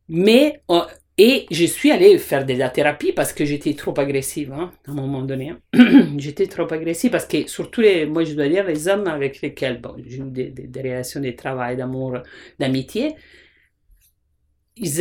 [0.07, 0.81] Mais, euh,
[1.17, 4.91] et je suis allée faire de la thérapie parce que j'étais trop agressive, hein, à
[4.91, 5.53] un moment donné.
[6.17, 9.81] j'étais trop agressive parce que, surtout, les, moi, je dois dire, les hommes avec lesquels
[9.81, 12.19] bon, j'ai eu des relations de travail, d'amour,
[12.57, 13.15] d'amitié,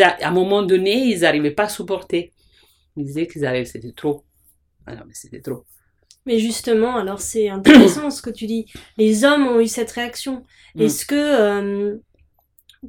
[0.02, 2.32] à un moment donné, ils n'arrivaient pas à supporter.
[2.96, 4.24] Ils disaient qu'ils arrivaient, c'était trop.
[4.86, 5.64] Ah non, mais c'était trop.
[6.24, 8.66] Mais justement, alors c'est intéressant ce que tu dis.
[8.96, 10.44] Les hommes ont eu cette réaction.
[10.74, 10.82] Mm.
[10.82, 11.96] Est-ce que euh,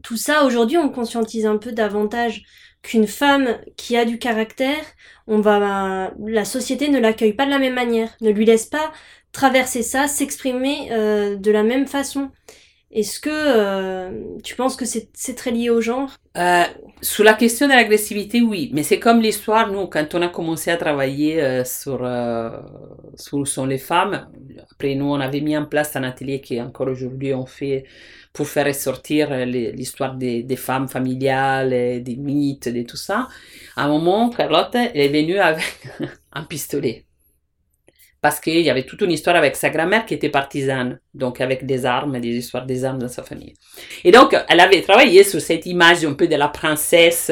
[0.02, 2.44] tout ça, aujourd'hui, on conscientise un peu davantage
[2.82, 4.84] qu'une femme qui a du caractère,
[5.28, 8.92] on va, la société ne l'accueille pas de la même manière, ne lui laisse pas
[9.32, 12.32] traverser ça, s'exprimer euh, de la même façon.
[12.90, 16.10] Est-ce que euh, tu penses que c'est très lié au genre?
[16.38, 16.64] Euh,
[17.02, 18.70] Sur la question de l'agressivité, oui.
[18.74, 22.50] Mais c'est comme l'histoire, nous, quand on a commencé à travailler euh, sur, euh,
[23.16, 24.30] sur, sur, les femmes,
[24.72, 27.84] après nous, on avait mis en place un atelier qui encore aujourd'hui on fait
[28.32, 33.28] pour faire ressortir l'histoire des, des, femmes familiales, des mythes, de tout ça.
[33.76, 35.66] À un moment, Carlotte est venue avec
[36.34, 37.07] un pistolet
[38.22, 41.66] parce qu'il y avait toute une histoire avec sa grand-mère qui était partisane, donc avec
[41.66, 43.54] des armes, des histoires des armes dans sa famille.
[44.04, 47.32] Et donc, elle avait travaillé sur cette image un peu de la princesse,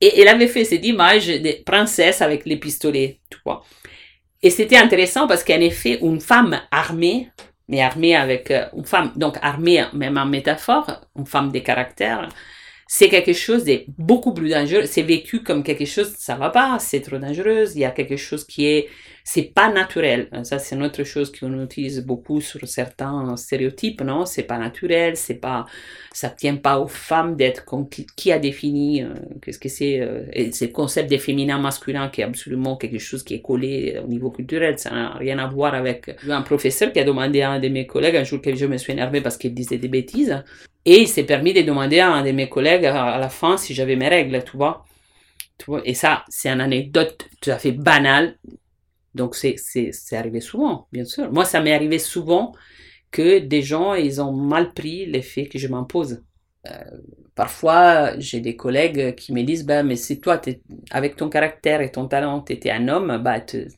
[0.00, 3.62] et elle avait fait cette image de princesse avec les pistolets, tu vois.
[4.42, 7.28] Et c'était intéressant parce qu'en effet, une femme armée,
[7.68, 12.28] mais armée avec euh, une femme, donc armée même en métaphore, une femme de caractère,
[12.88, 14.86] c'est quelque chose de beaucoup plus dangereux.
[14.86, 17.66] C'est vécu comme quelque chose, ça va pas, c'est trop dangereux.
[17.74, 18.88] Il y a quelque chose qui est
[19.24, 20.28] c'est pas naturel.
[20.42, 24.26] Ça, c'est une autre chose qu'on utilise beaucoup sur certains stéréotypes, non?
[24.26, 25.66] C'est pas naturel, c'est pas,
[26.12, 27.64] ça tient pas aux femmes d'être
[28.16, 32.20] qui, a défini, euh, qu'est-ce que c'est, euh, c'est le concept de féminin masculin qui
[32.20, 34.78] est absolument quelque chose qui est collé au niveau culturel.
[34.78, 37.86] Ça n'a rien à voir avec un professeur qui a demandé à un de mes
[37.86, 40.42] collègues un jour que je me suis énervé parce qu'il disait des bêtises.
[40.84, 43.72] Et il s'est permis de demander à un de mes collègues à la fin si
[43.72, 44.42] j'avais mes règles.
[44.44, 44.84] Tu vois
[45.84, 48.36] et ça, c'est une anecdote tout à fait banale
[49.14, 49.56] donc c'est
[50.12, 51.32] arrivé souvent, bien sûr.
[51.32, 52.52] Moi, ça m'est arrivé souvent
[53.10, 56.22] que des gens, ils ont mal pris l'effet que je m'impose.
[56.68, 56.84] Euh,
[57.34, 60.40] parfois, j'ai des collègues qui me disent, bah, mais si toi,
[60.90, 63.68] avec ton caractère et ton talent, tu étais un homme, bah, tu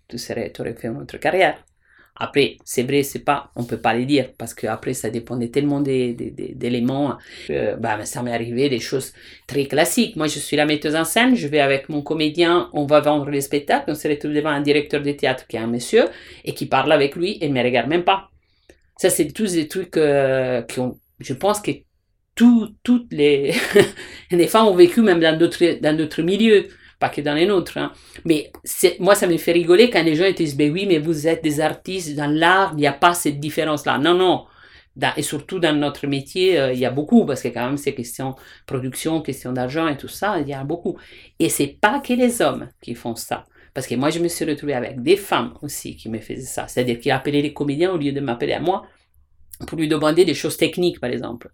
[0.61, 1.65] aurais fait une autre carrière.
[2.17, 5.49] Après, c'est vrai, c'est pas, on peut pas les dire parce que après ça dépendait
[5.49, 7.19] tellement d'éléments.
[7.79, 9.13] bah, ça m'est arrivé des choses
[9.49, 10.15] très classiques.
[10.15, 13.31] Moi, je suis la metteuse en scène, je vais avec mon comédien, on va vendre
[13.31, 16.05] les spectacles, on se retrouve devant un directeur de théâtre qui est un monsieur
[16.45, 18.31] et qui parle avec lui et ne me regarde même pas.
[18.97, 21.73] Ça, c'est tous des trucs euh, qui ont, je pense que
[22.37, 23.55] toutes les,
[24.31, 26.69] les femmes ont vécu même dans d'autres, dans d'autres milieux
[27.05, 27.77] pas que dans les nôtres.
[27.77, 27.93] Hein.
[28.25, 28.51] Mais
[28.99, 31.61] moi, ça me fait rigoler quand les gens disent, ben oui, mais vous êtes des
[31.61, 33.99] artistes dans l'art, il n'y a pas cette différence-là.
[33.99, 34.47] Non, non.
[35.17, 37.95] et surtout dans notre métier, euh, il y a beaucoup, parce que quand même, c'est
[37.95, 40.97] question production, question d'argent et tout ça, il y a beaucoup.
[41.39, 43.45] Et c'est pas que les hommes qui font ça.
[43.75, 46.69] Parce que moi, je me suis retrouvée avec des femmes aussi qui me faisaient ça.
[46.69, 48.87] C'est-à-dire qu'ils appelaient les comédiens au lieu de m'appeler à moi
[49.67, 51.51] pour lui demander des choses techniques, par exemple.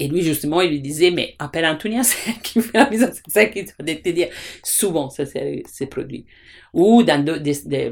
[0.00, 3.10] Et lui, justement, il lui disait, mais appelle Antonia, c'est qui fait la mise en
[3.28, 4.28] scène, qui doit te dire.
[4.64, 6.24] Souvent, ça s'est produit.
[6.72, 7.24] Ou dans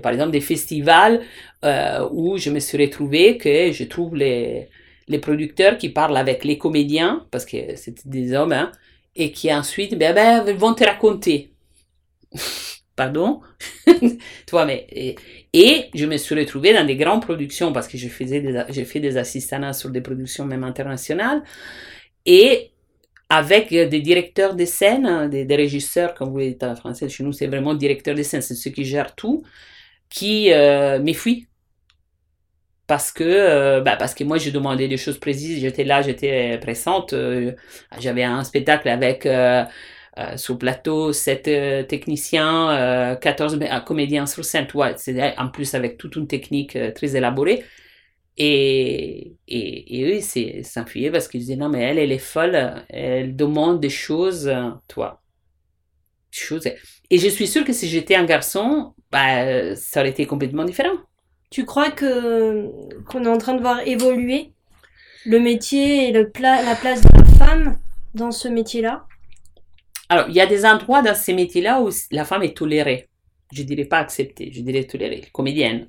[0.02, 1.20] par exemple des festivals
[1.64, 4.68] euh, où je me suis retrouvée que je trouve les,
[5.08, 8.72] les producteurs qui parlent avec les comédiens, parce que c'était des hommes, hein,
[9.14, 11.50] et qui ensuite ben, ben, vont te raconter.
[12.96, 13.42] Pardon?
[14.46, 14.86] Toi, mais.
[15.52, 18.84] Et, je me suis retrouvée dans des grandes productions, parce que je faisais des, j'ai
[18.84, 21.42] fait des assistants sur des productions même internationales
[22.28, 22.72] et
[23.30, 27.46] avec des directeurs de scène, des, régisseurs, comme vous dites en français, chez nous, c'est
[27.46, 29.42] vraiment directeur de scène, c'est ceux qui gèrent tout,
[30.10, 31.48] qui euh, m'effuient.
[32.86, 36.58] Parce que, euh, bah parce que moi, je demandais des choses précises, j'étais là, j'étais
[36.58, 37.12] pressante.
[37.12, 37.52] Euh,
[37.98, 39.64] j'avais un spectacle avec, euh,
[40.36, 44.66] sur plateau, 7 techniciens, 14 comédiens sur scène,
[45.38, 47.64] en plus avec toute une technique très élaborée.
[48.40, 53.34] Et, et, et eux, s'enfuyaient parce qu'ils disaient non, mais elle, elle est folle, elle
[53.34, 54.48] demande des choses,
[54.86, 55.20] toi.
[56.30, 56.68] Choses.
[57.10, 60.94] Et je suis sûre que si j'étais un garçon, bah, ça aurait été complètement différent.
[61.50, 62.68] Tu crois que
[63.06, 64.52] qu'on est en train de voir évoluer
[65.24, 67.78] le métier et le la place de la femme
[68.14, 69.06] dans ce métier-là?
[70.10, 73.08] Alors, il y a des endroits dans ces métiers-là où la femme est tolérée.
[73.52, 75.24] Je dirais pas acceptée, je dirais tolérée.
[75.32, 75.88] Comédienne,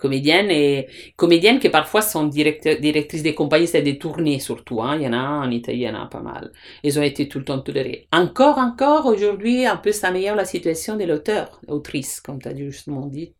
[0.00, 4.82] comédiennes et comédiennes qui parfois sont directrices des compagnies, c'est des tournées surtout.
[4.82, 4.96] Hein.
[4.96, 6.52] Il y en a en Italie, il y en a pas mal.
[6.82, 8.08] Ils ont été tout le temps tolérés.
[8.10, 13.06] Encore, encore aujourd'hui, un peu s'améliore la situation de l'auteur, autrice, comme tu as justement
[13.06, 13.34] dit.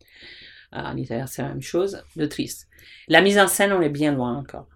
[0.71, 2.67] En Italie, c'est la même chose, l'autrice.
[3.07, 4.67] La mise en scène, on est bien loin encore.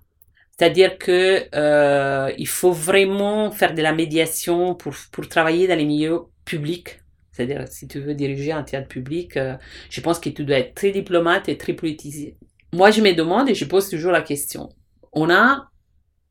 [0.58, 5.86] C'est-à-dire que euh, il faut vraiment faire de la médiation pour, pour travailler dans les
[5.86, 7.00] milieux publics
[7.36, 9.58] c'est-à-dire, si tu veux diriger un théâtre public, euh,
[9.90, 12.38] je pense que tu dois être très diplomate et très politisé.
[12.72, 14.70] Moi, je me demande et je pose toujours la question.
[15.12, 15.70] On a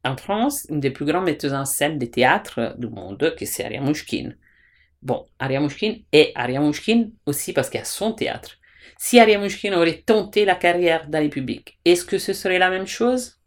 [0.02, 3.66] en France une des plus grandes metteuses en scène des théâtres du monde, que c'est
[3.66, 4.38] Aria Mouchkine.
[5.02, 8.56] Bon, Aria Mouchkine et Aria Mouchkine aussi parce qu'il y a son théâtre.
[8.96, 12.70] Si Aria Mouchkine aurait tenté la carrière dans les publics, est-ce que ce serait la
[12.70, 13.40] même chose?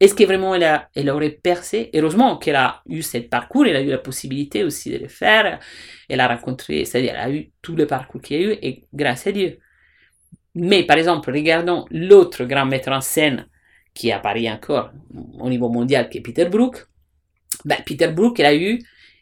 [0.00, 1.90] Est-ce que vraiment elle, a, elle aurait percé?
[1.94, 5.60] Heureusement qu'elle a eu ce parcours, elle a eu la possibilité aussi de le faire.
[6.08, 8.86] Elle a rencontré, c'est-à-dire elle a eu tout le parcours qu'il y a eu et
[8.94, 9.58] grâce à Dieu.
[10.54, 13.46] Mais par exemple, regardons l'autre grand metteur en scène
[13.92, 14.90] qui apparaît encore
[15.38, 16.86] au niveau mondial, qui est Peter Brook.
[17.66, 18.78] Ben, Peter Brook, il a eu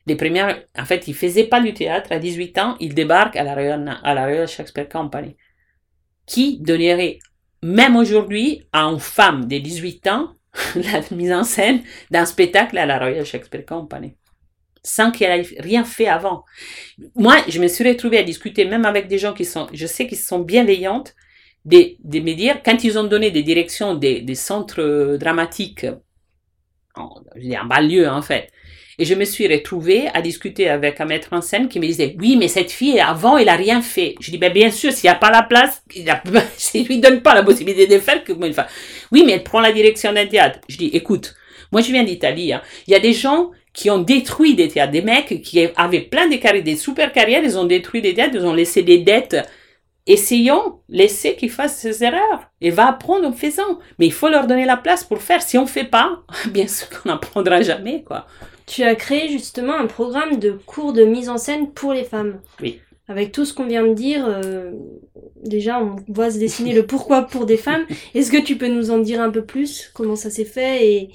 [0.07, 0.63] les premières.
[0.79, 3.99] En fait, il faisait pas du théâtre à 18 ans, il débarque à la Royal,
[4.03, 5.37] à la Royal Shakespeare Company,
[6.25, 7.19] qui donnerait,
[7.63, 10.35] même aujourd'hui, à une femme de 18 ans,
[10.75, 14.15] la mise en scène d'un spectacle à la Royal Shakespeare Company
[14.85, 16.45] sans qu'elle ait rien fait avant.
[17.15, 20.07] Moi, je me suis retrouvée à discuter même avec des gens qui sont, je sais
[20.07, 21.15] qu'ils sont bienveillantes,
[21.65, 25.87] de, de me dire, quand ils ont donné des directions des, des centres dramatiques,
[26.95, 28.51] en, en banlieue en fait,
[28.99, 32.17] et je me suis retrouvée à discuter avec un maître en scène qui me disait,
[32.19, 34.17] oui, mais cette fille, avant, elle a rien fait.
[34.21, 37.23] Je dis, ben, bien sûr, s'il n'y a pas la place, il ne lui donne
[37.23, 38.49] pas la possibilité de faire, que moi,
[39.13, 40.59] Oui, mais elle prend la direction d'un théâtre.
[40.69, 41.37] Je dis, écoute,
[41.71, 42.63] moi, je viens d'Italie, hein.
[42.89, 46.29] Il y a des gens qui ont détruit des théâtres, des mecs qui avaient plein
[46.29, 49.37] de carrières, des super carrières, ils ont détruit des théâtres, ils ont laissé des dettes.
[50.09, 52.51] Essayons, laissez qu'ils fassent ces erreurs.
[52.61, 53.79] Il va apprendre en faisant.
[53.99, 55.43] Mais il faut leur donner la place pour faire.
[55.43, 58.27] Si on fait pas, bien sûr qu'on n'apprendra jamais, quoi.
[58.69, 62.41] Tu as créé justement un programme de cours de mise en scène pour les femmes.
[62.61, 62.81] Oui.
[63.09, 64.73] Avec tout ce qu'on vient de dire, euh,
[65.43, 67.87] déjà on voit se dessiner le pourquoi pour des femmes.
[68.15, 71.11] Est-ce que tu peux nous en dire un peu plus Comment ça s'est fait et,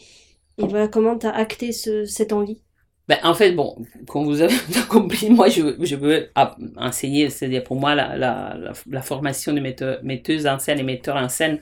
[0.57, 2.59] voilà comment tu as acté cette envie?
[3.07, 3.75] Ben, en fait, bon,
[4.07, 4.55] comme vous avez
[4.89, 6.29] compris, moi, je, je veux
[6.77, 11.27] enseigner, c'est-à-dire pour moi, la, la, la, formation de metteuse en scène et metteur en
[11.27, 11.59] scène,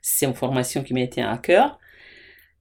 [0.00, 1.78] c'est une formation qui m'était à cœur.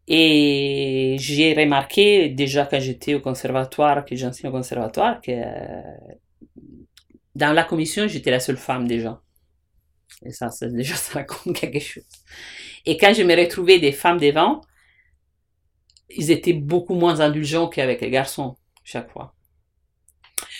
[0.07, 5.31] Et j'ai remarqué déjà quand j'étais au conservatoire, que j'enseigne au conservatoire, que
[7.35, 9.21] dans la commission, j'étais la seule femme déjà.
[10.25, 12.03] Et ça, ça déjà, ça raconte quelque chose.
[12.85, 14.61] Et quand je me retrouvais des femmes devant,
[16.09, 19.33] ils étaient beaucoup moins indulgents qu'avec les garçons, chaque fois.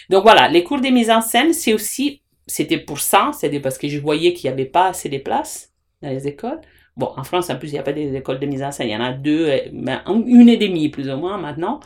[0.10, 3.78] Donc voilà, les cours de mise en scène, c'est aussi, c'était pour ça, c'était parce
[3.78, 6.60] que je voyais qu'il n'y avait pas assez de places dans les écoles.
[6.96, 8.92] Bon, en France, en plus, il n'y a pas d'écoles de mise en scène, il
[8.92, 11.80] y en a deux, mais une et demie plus ou moins maintenant,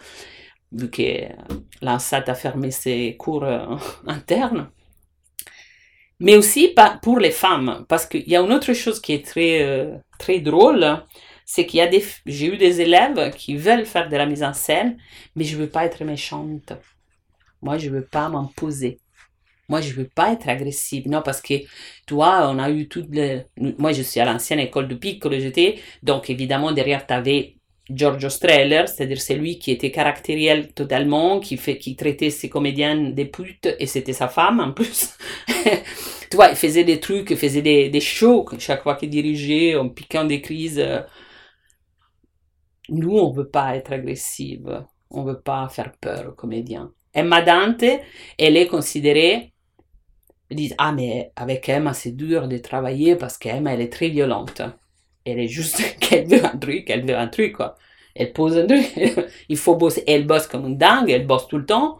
[0.72, 1.04] vu que
[1.82, 4.70] l'ANSAT a fermé ses cours euh, internes.
[6.20, 9.62] Mais aussi pour les femmes, parce qu'il y a une autre chose qui est très,
[9.62, 11.04] euh, très drôle,
[11.46, 14.43] c'est qu'il y a des, j'ai eu des élèves qui veulent faire de la mise
[14.43, 14.98] en scène,
[15.36, 16.74] mais je veux pas être méchante.
[17.62, 19.00] Moi, je veux pas m'imposer.
[19.70, 21.08] Moi, je veux pas être agressive.
[21.10, 21.56] Non, parce que,
[22.06, 23.44] toi, on a eu toutes les...
[23.78, 25.80] Moi, je suis à l'ancienne école de piccolo, j'étais.
[26.04, 27.58] Donc, évidemment, derrière, tu avais
[27.90, 33.14] Giorgio Streller, c'est-à-dire c'est lui qui était caractériel totalement, qui, fait, qui traitait ses comédiennes
[33.14, 35.18] des putes, et c'était sa femme en plus.
[36.30, 39.76] tu vois, il faisait des trucs, il faisait des, des shows chaque fois qu'il dirigeait,
[39.76, 40.84] en piquant des crises.
[42.90, 46.92] Nous, on veut pas être agressive, on veut pas faire peur aux comédiens.
[47.14, 47.84] Emma Dante,
[48.38, 49.54] elle est considérée,
[50.50, 54.10] ils disent, ah mais avec Emma c'est dur de travailler parce qu'Emma elle est très
[54.10, 54.62] violente.
[55.26, 57.76] Elle est juste qu'elle veut un truc, elle veut un truc quoi.
[58.16, 58.86] Elle pose un truc,
[59.50, 62.00] il faut bosser, elle bosse comme une dingue, elle bosse tout le temps.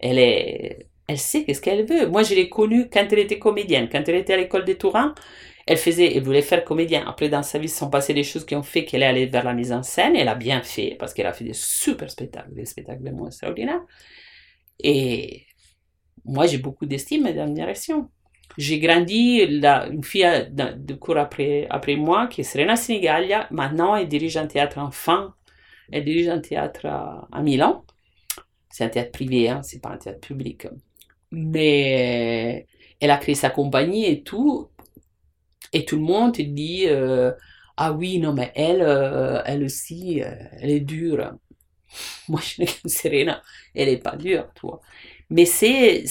[0.00, 2.06] Elle est, elle sait qu'est-ce qu'elle veut.
[2.08, 5.14] Moi je l'ai connue quand elle était comédienne, quand elle était à l'école des Tourins
[5.66, 7.04] elle faisait, elle voulait faire comédien.
[7.06, 9.44] Après, dans sa vie, sont passées des choses qui ont fait qu'elle est allée vers
[9.44, 10.16] la mise en scène.
[10.16, 13.82] Elle a bien fait parce qu'elle a fait des super spectacles, des spectacles vraiment extraordinaires.
[14.80, 15.46] Et
[16.24, 18.10] moi, j'ai beaucoup d'estime la direction.
[18.58, 23.96] J'ai grandi, là, une fille de cours après, après moi, qui est Serena Senigalia, maintenant
[23.96, 25.30] elle dirige un théâtre enfant.
[25.90, 27.84] Elle dirige un théâtre à, Milan.
[28.70, 30.66] C'est un théâtre privé, hein, c'est pas un théâtre public.
[31.30, 32.66] Mais
[33.00, 34.68] elle a créé sa compagnie et tout.
[35.72, 37.32] Et tout le monde dit euh,
[37.76, 40.30] Ah oui, non, mais elle, euh, elle aussi, euh,
[40.60, 41.32] elle est dure.
[42.28, 43.42] Moi, je suis Serena,
[43.74, 44.80] elle n'est pas dure, toi.
[45.32, 46.04] Mais c'est,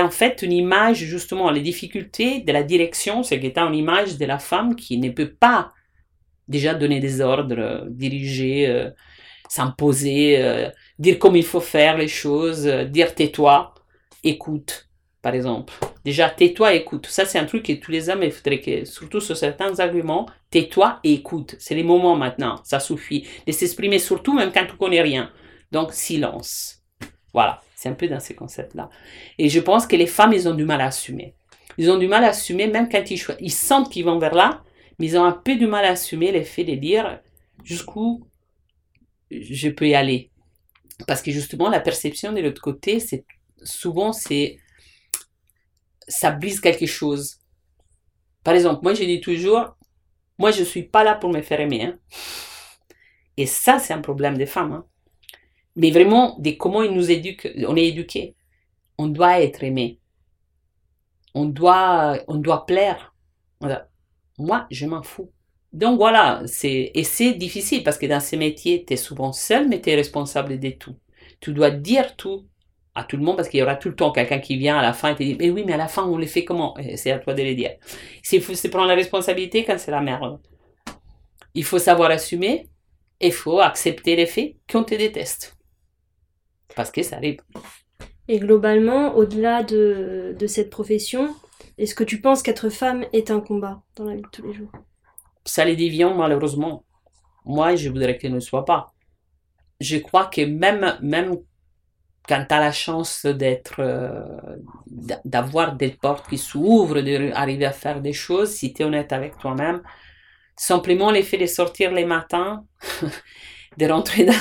[0.00, 4.24] en fait une image, justement, les difficultés de la direction, c'est est une image de
[4.24, 5.72] la femme qui ne peut pas
[6.46, 8.90] déjà donner des ordres, diriger,
[9.48, 13.74] s'imposer, dire comment il faut faire les choses, dire tais-toi,
[14.22, 14.88] écoute
[15.20, 15.72] par exemple.
[16.04, 17.06] Déjà, tais-toi écoute.
[17.06, 20.28] Ça, c'est un truc que tous les hommes, il faudrait que, surtout sur certains arguments,
[20.50, 21.56] tais-toi et écoute.
[21.58, 22.60] C'est les moments maintenant.
[22.62, 23.26] Ça suffit.
[23.46, 25.32] De s'exprimer surtout, même quand tu connais rien.
[25.72, 26.82] Donc, silence.
[27.32, 27.62] Voilà.
[27.84, 28.88] C'est un peu dans ces concepts-là.
[29.36, 31.34] Et je pense que les femmes, ils ont du mal à assumer.
[31.76, 34.64] Ils ont du mal à assumer, même quand ils, sentent qu'ils vont vers là,
[34.98, 37.20] mais ils ont un peu du mal à assumer l'effet de dire
[37.62, 38.26] jusqu'où
[39.30, 40.30] je peux y aller.
[41.06, 43.26] Parce que justement, la perception de l'autre côté, c'est
[43.62, 44.56] souvent, c'est
[46.08, 47.36] ça brise quelque chose.
[48.44, 49.76] Par exemple, moi, je dis toujours,
[50.38, 51.82] moi, je ne suis pas là pour me faire aimer.
[51.82, 51.98] Hein.
[53.36, 54.72] Et ça, c'est un problème des femmes.
[54.72, 54.86] Hein.
[55.76, 58.36] Mais vraiment, de comment ils nous éduquent, on est éduqué.
[58.98, 60.00] On doit être aimé.
[61.34, 63.14] On doit, on doit plaire.
[64.38, 65.32] Moi, je m'en fous.
[65.72, 69.68] Donc voilà, c'est, et c'est difficile parce que dans ces métiers, tu es souvent seul,
[69.68, 70.96] mais tu es responsable de tout.
[71.40, 72.46] Tu dois dire tout
[72.94, 74.82] à tout le monde parce qu'il y aura tout le temps quelqu'un qui vient à
[74.82, 76.76] la fin et te dit mais oui mais à la fin on les fait comment?
[76.96, 77.72] C'est à toi de les dire
[78.32, 80.38] il faut se prendre la responsabilité quand c'est la merde
[81.54, 82.68] il faut savoir assumer
[83.20, 85.53] et il faut accepter les faits qu'on te déteste
[86.76, 87.38] parce que ça arrive
[88.26, 91.34] et globalement au-delà de, de cette profession
[91.76, 94.54] est-ce que tu penses qu'être femme est un combat dans la vie de tous les
[94.54, 94.70] jours?
[95.44, 96.84] Ça les déviant malheureusement.
[97.44, 98.92] Moi je voudrais qu'elle ne soit pas.
[99.80, 101.36] Je crois que même même
[102.28, 104.56] quand tu as la chance d'être, euh,
[105.24, 109.36] d'avoir des portes qui s'ouvrent, d'arriver à faire des choses, si tu es honnête avec
[109.36, 109.82] toi-même,
[110.56, 112.64] simplement l'effet de sortir les matins,
[113.76, 114.34] de rentrer dans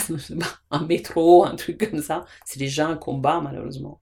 [0.71, 3.99] un métro, un truc comme ça, c'est déjà un combat malheureusement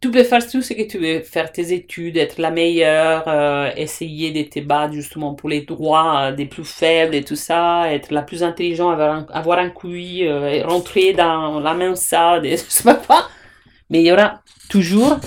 [0.00, 3.70] tu peux faire tout ce que tu veux, faire tes études, être la meilleure, euh,
[3.76, 8.12] essayer de te battre justement pour les droits des plus faibles et tout ça, être
[8.12, 12.94] la plus intelligente, avoir un, avoir un QI, euh, rentrer dans la salle, je sais
[12.94, 13.28] pas.
[13.88, 15.18] Mais il y aura toujours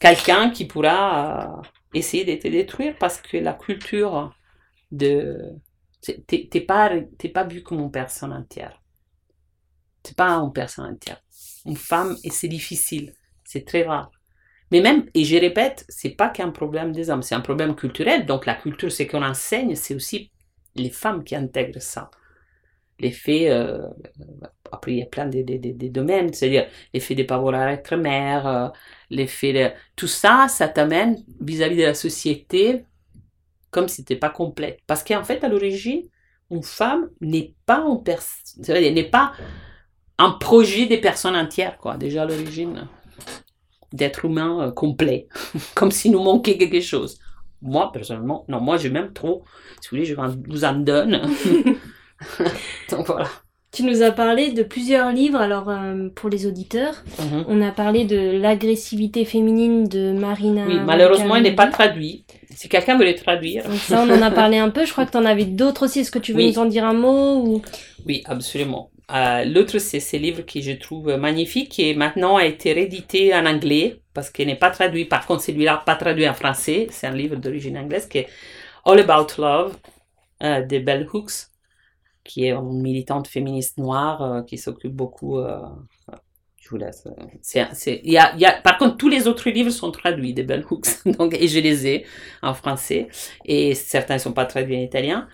[0.00, 4.34] quelqu'un qui pourra euh, essayer de te détruire parce que la culture
[4.90, 5.38] de...
[6.02, 6.90] T'es pas,
[7.32, 8.82] pas vu comme une personne entière.
[10.02, 11.22] T'es pas une personne entière.
[11.64, 13.14] Une femme, et c'est difficile
[13.52, 14.10] c'est très rare.
[14.70, 18.24] Mais même, et je répète, c'est pas qu'un problème des hommes, c'est un problème culturel.
[18.24, 20.30] Donc la culture, c'est qu'on enseigne, c'est aussi
[20.74, 22.10] les femmes qui intègrent ça.
[22.98, 23.86] L'effet, euh,
[24.70, 27.96] après il y a plein de, de, domaines, c'est-à-dire l'effet de ne pas vouloir être
[27.96, 28.68] mère, euh,
[29.10, 29.70] l'effet de...
[29.96, 32.84] Tout ça, ça t'amène vis-à-vis de la société
[33.72, 34.78] comme si c'était pas complète.
[34.86, 36.02] Parce qu'en fait, à l'origine,
[36.52, 38.00] une femme n'est pas en
[38.68, 39.32] n'est pas
[40.18, 41.96] un projet des personnes entières, quoi.
[41.96, 42.86] Déjà à l'origine,
[43.92, 45.26] d'être humain euh, complet,
[45.74, 47.18] comme si nous manquait quelque chose.
[47.60, 49.44] Moi, personnellement, non, moi, je m'aime trop.
[49.80, 51.22] Si vous voulez, je vous en donne.
[52.90, 53.28] Donc voilà.
[53.72, 57.46] Tu nous as parlé de plusieurs livres, alors euh, pour les auditeurs, mhm.
[57.48, 60.66] on a parlé de l'agressivité féminine de Marina.
[60.66, 62.26] Oui, malheureusement, il n'est pas traduit.
[62.54, 63.64] Si quelqu'un veut le traduire.
[63.72, 64.84] ça, on en a parlé un peu.
[64.84, 66.00] Je crois que tu en avais d'autres aussi.
[66.00, 67.62] Est-ce que tu veux nous en dire un mot ou...
[68.06, 68.90] Oui, absolument.
[69.10, 73.46] Euh, l'autre, c'est ce livre que je trouve magnifique, qui maintenant a été réédité en
[73.46, 75.06] anglais, parce qu'il n'est pas traduit.
[75.06, 76.88] Par contre, celui-là, pas traduit en français.
[76.90, 78.28] C'est un livre d'origine anglaise qui est
[78.84, 79.76] All About Love
[80.42, 81.51] euh, de Bell Hooks
[82.24, 85.38] qui est une militante féministe noire euh, qui s'occupe beaucoup.
[85.38, 85.60] Euh,
[86.56, 87.06] je vous laisse.
[87.06, 90.64] Euh, y a, y a, par contre, tous les autres livres sont traduits de Bell
[90.70, 92.06] Hooks, donc, et je les ai
[92.40, 93.08] en français,
[93.44, 95.28] et certains ne sont pas traduits en italien.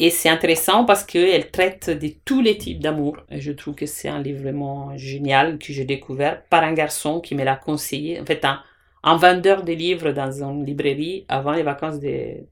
[0.00, 3.16] Et c'est intéressant parce qu'elle traite de tous les types d'amour.
[3.30, 7.36] Je trouve que c'est un livre vraiment génial que j'ai découvert par un garçon qui
[7.36, 8.20] me l'a conseillé.
[8.20, 8.60] En fait, un,
[9.04, 12.44] un vendeur de livres dans une librairie avant les vacances de,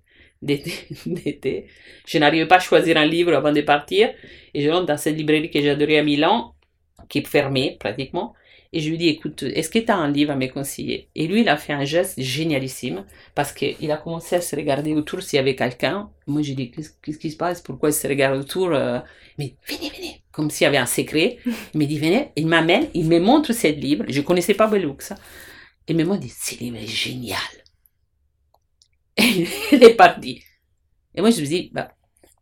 [1.07, 1.67] d'été.
[2.07, 4.11] Je n'arrivais pas à choisir un livre avant de partir.
[4.55, 6.55] Et je rentre dans cette librairie que j'adorais à Milan,
[7.09, 8.35] qui est fermée pratiquement.
[8.75, 11.09] Et je lui dis, écoute, est-ce que tu as un livre à me conseiller?
[11.15, 14.95] Et lui, il a fait un geste génialissime parce qu'il a commencé à se regarder
[14.95, 16.09] autour s'il y avait quelqu'un.
[16.27, 17.61] Moi, j'ai dit, qu'est-ce qui se passe?
[17.61, 18.73] Pourquoi il se regarde autour?
[18.73, 18.99] Euh?
[19.39, 21.37] Mais venez, venez Comme s'il y avait un secret.
[21.75, 22.31] Il me dit, venez.
[22.37, 24.07] Il m'amène, il me montre ce livre.
[24.09, 25.13] Je ne connaissais pas Bellux.
[25.87, 27.62] Et il me dit, ce livre est génial.
[29.73, 30.43] elle est partie.
[31.15, 31.89] Et moi, je me dit, bah.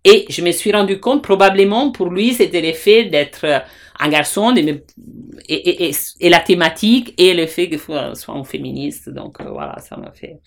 [0.02, 3.62] Et je me suis rendu compte, probablement pour lui, c'était l'effet d'être
[3.98, 5.92] un garçon et,
[6.28, 9.10] la thématique et le fait qu'il soit un féministe.
[9.10, 10.38] Donc euh, voilà, ça m'a fait.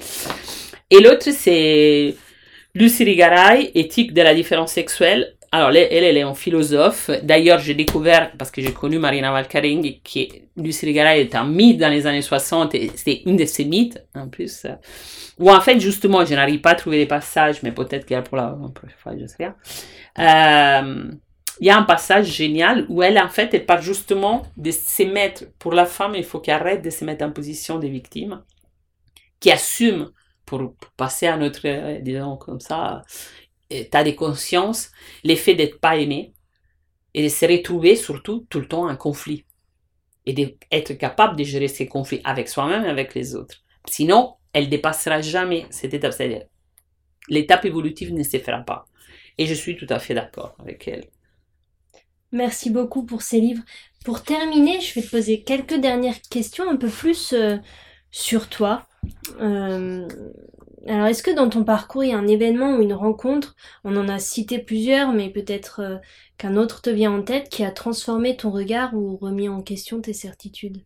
[0.90, 2.16] Et l'autre, c'est
[2.74, 5.33] Lucie Rigaray, Éthique de la différence sexuelle.
[5.54, 7.12] Alors, elle, elle, est un philosophe.
[7.22, 11.78] D'ailleurs, j'ai découvert, parce que j'ai connu Marina Valcaring, qui Lucie Rigaray est un mythe
[11.78, 14.66] dans les années 60, et c'était une de ses mythes, en plus.
[15.38, 18.18] Ou en fait, justement, je n'arrive pas à trouver les passages, mais peut-être qu'il y
[18.18, 19.56] a pour la prochaine fois, je sais rien.
[20.18, 21.12] Euh,
[21.60, 25.04] il y a un passage génial où elle, en fait, elle parle justement de se
[25.04, 28.42] mettre, pour la femme, il faut qu'elle arrête de se mettre en position de victime,
[29.40, 30.10] qui assume,
[30.48, 33.04] pour, passer à notre, euh, disons comme ça,
[33.82, 34.92] état de conscience,
[35.24, 36.34] l'effet d'être pas aimé
[37.14, 39.46] et de se retrouver surtout tout le temps en conflit
[40.26, 43.58] et d'être capable de gérer ces conflits avec soi-même et avec les autres.
[43.90, 46.14] Sinon, elle dépassera jamais cette étape.
[46.14, 46.46] C'est-à-dire,
[47.30, 48.86] l'étape évolutive ne se fera pas.
[49.38, 51.06] Et je suis tout à fait d'accord avec elle.
[52.32, 53.64] Merci beaucoup pour ces livres.
[54.06, 57.58] Pour terminer, je vais te poser quelques dernières questions un peu plus euh,
[58.12, 58.88] sur toi.
[59.40, 60.08] Euh,
[60.88, 63.96] alors, est-ce que dans ton parcours, il y a un événement ou une rencontre, on
[63.98, 65.98] en a cité plusieurs, mais peut-être euh,
[66.38, 70.02] qu'un autre te vient en tête, qui a transformé ton regard ou remis en question
[70.02, 70.84] tes certitudes?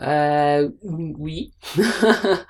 [0.00, 1.52] Euh, Oui.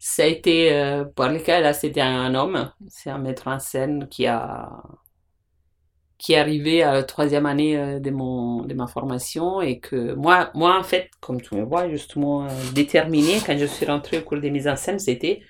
[0.00, 3.58] Ça a été, euh, pour le cas, là, c'était un homme, c'est un maître en
[3.58, 4.70] scène qui a
[6.18, 10.50] qui arrivé à la troisième année euh, de, mon, de ma formation et que moi,
[10.54, 14.22] moi, en fait, comme tu me vois, justement, euh, déterminé quand je suis rentrée au
[14.22, 15.42] cours des mises en scène, c'était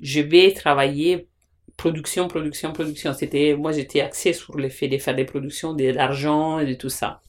[0.00, 1.28] je vais travailler
[1.76, 3.14] production, production, production.
[3.14, 6.74] C'était, moi, j'étais axée sur le fait de faire des productions, de l'argent et de
[6.74, 7.20] tout ça.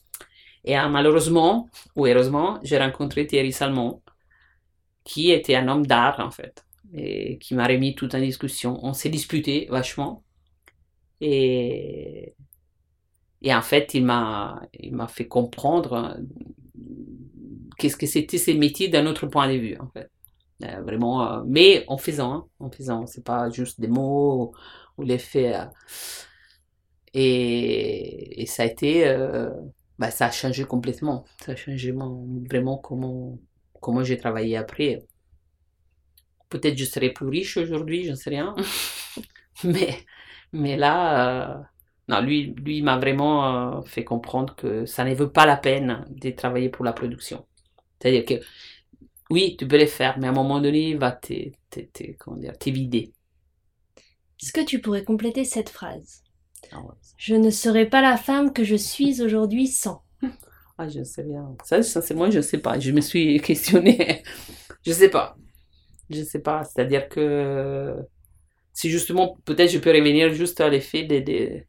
[0.64, 4.02] Et euh, malheureusement, ou heureusement, j'ai rencontré Thierry Salmon,
[5.04, 8.80] qui était un homme d'art, en fait, et qui m'a remis toute en discussion.
[8.84, 10.24] On s'est disputé vachement.
[11.22, 12.36] Et
[13.42, 16.22] et en fait, il m'a, il m'a fait comprendre euh,
[17.78, 20.12] qu'est-ce que c'était ces métiers d'un autre point de vue, en fait.
[20.64, 24.54] Euh, vraiment, euh, mais en faisant, hein, en faisant, c'est pas juste des mots
[24.98, 25.58] ou, les faits.
[27.14, 29.06] et, et, ça a été,
[29.98, 31.26] bah, ça a changé complètement.
[31.44, 33.40] Ça a changé vraiment comment,
[33.82, 35.04] comment j'ai travaillé après.
[36.50, 38.56] Peut-être je serais plus riche aujourd'hui, je ne sais rien.
[39.64, 39.98] mais,
[40.54, 41.71] mais là,
[42.12, 46.06] non, lui, lui m'a vraiment euh, fait comprendre que ça ne veut pas la peine
[46.10, 47.46] de travailler pour la production.
[48.00, 48.44] C'est-à-dire que
[49.30, 51.12] oui, tu peux les faire, mais à un moment donné, il va
[52.60, 53.14] t'évider.
[54.42, 56.22] Est-ce que tu pourrais compléter cette phrase?
[56.74, 56.82] Ah
[57.18, 60.04] Je ne serai pas la femme que je suis aujourd'hui sans.
[60.78, 61.56] Ah, je sais bien.
[61.64, 62.80] Ça, c'est moi, je ne sais pas.
[62.80, 64.24] Je me suis questionnée.
[64.84, 65.38] je ne sais pas.
[66.10, 66.64] Je ne sais pas.
[66.64, 67.96] C'est-à-dire que
[68.74, 71.68] si justement, peut-être je peux revenir juste à l'effet des,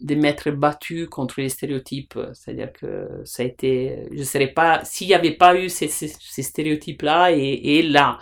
[0.00, 2.18] de m'être battu contre les stéréotypes.
[2.34, 5.88] C'est-à-dire que ça a été, je ne serais pas, s'il n'y avait pas eu ces,
[5.88, 8.18] stéréotypes-là, et, là,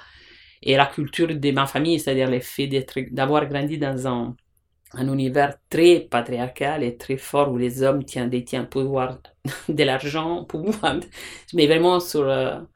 [0.62, 2.68] Et la culture de ma famille, c'est-à-dire le fait
[3.12, 4.36] d'avoir grandi dans un,
[4.94, 9.18] un, univers très patriarcal et très fort où les hommes tiennent, détiennent pouvoir
[9.68, 10.96] de l'argent, pouvoir,
[11.54, 12.66] mais vraiment sur la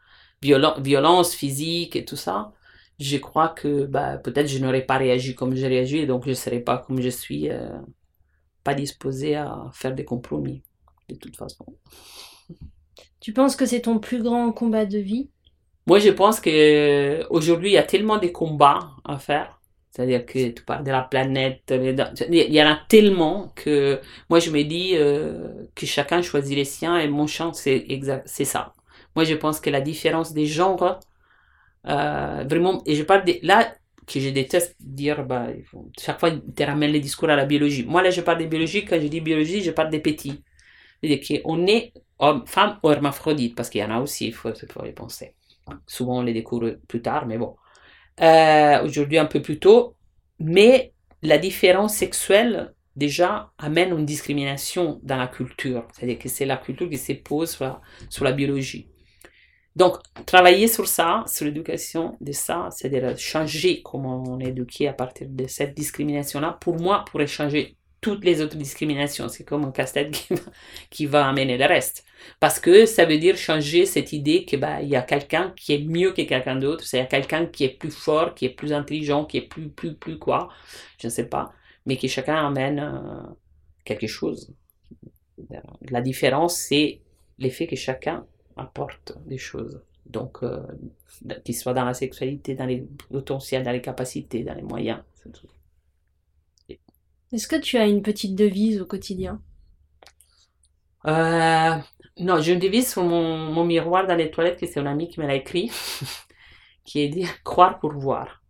[0.42, 2.52] violence physique et tout ça,
[2.98, 6.30] je crois que bah, peut-être je n'aurais pas réagi comme j'ai réagi et donc je
[6.30, 7.68] ne serais pas comme je suis, euh,
[8.64, 10.62] pas disposée à faire des compromis,
[11.08, 11.66] de toute façon.
[13.20, 15.30] Tu penses que c'est ton plus grand combat de vie?
[15.86, 19.60] Moi, je pense que aujourd'hui il y a tellement de combats à faire.
[19.90, 24.00] C'est-à-dire que tu parles de la planète, il y en a tellement que
[24.30, 27.86] moi je me dis euh, que chacun choisit les siens et mon champ c'est
[28.24, 28.72] c'est ça.
[29.14, 30.98] Moi je pense que la différence des genres,
[31.86, 33.74] euh, vraiment, et je parle de, là
[34.06, 35.48] que je déteste dire, bah,
[36.00, 37.84] chaque fois tu ramènes les discours à la biologie.
[37.84, 40.42] Moi là je parle de biologie, quand je dis biologie, je parle des petits.
[41.02, 44.50] C'est-à-dire qu'on est homme, femme ou hermaphrodite, parce qu'il y en a aussi, il faut,
[44.84, 45.34] y penser.
[45.86, 47.56] Souvent, on les découvre plus tard, mais bon.
[48.20, 49.96] Euh, aujourd'hui, un peu plus tôt.
[50.38, 50.92] Mais
[51.22, 55.86] la différence sexuelle, déjà, amène une discrimination dans la culture.
[55.92, 58.88] C'est-à-dire que c'est la culture qui sur la, sur la biologie.
[59.74, 59.96] Donc,
[60.26, 65.26] travailler sur ça, sur l'éducation de ça, c'est-à-dire changer comment on est éduqué à partir
[65.30, 69.28] de cette discrimination-là, pour moi, pourrait changer toutes les autres discriminations.
[69.28, 70.28] C'est comme un casse-tête
[70.90, 72.04] qui, va amener le reste.
[72.38, 75.72] Parce que ça veut dire changer cette idée que bah, il y a quelqu'un qui
[75.72, 79.24] est mieux que quelqu'un d'autre, c'est quelqu'un qui est plus fort, qui est plus intelligent,
[79.24, 80.48] qui est plus, plus, plus quoi,
[80.98, 81.52] je ne sais pas,
[81.86, 83.22] mais que chacun amène euh,
[83.84, 84.52] quelque chose.
[85.88, 87.00] La différence, c'est
[87.38, 88.26] l'effet que chacun
[88.56, 89.80] apporte des choses.
[90.06, 90.60] Donc, euh,
[91.44, 95.00] qu'il soit dans la sexualité, dans les potentiels, dans les capacités, dans les moyens.
[97.32, 99.40] Est-ce que tu as une petite devise au quotidien?
[101.06, 101.76] Euh,
[102.18, 105.20] Non, j'ai une devise sur mon, miroir dans les toilettes que c'est un ami qui
[105.20, 105.70] me l'a écrit,
[106.84, 108.42] qui est dit croire pour voir.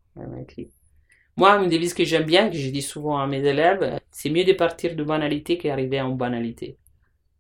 [1.37, 4.45] Moi, une devise que j'aime bien, que je dis souvent à mes élèves, c'est mieux
[4.45, 6.77] de partir de banalité qu'arriver en banalité.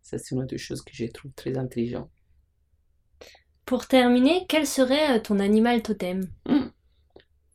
[0.01, 2.09] Ça, c'est une autre chose que je trouve très intelligent.
[3.65, 6.29] Pour terminer, quel serait ton animal totem?
[6.47, 6.69] Hmm.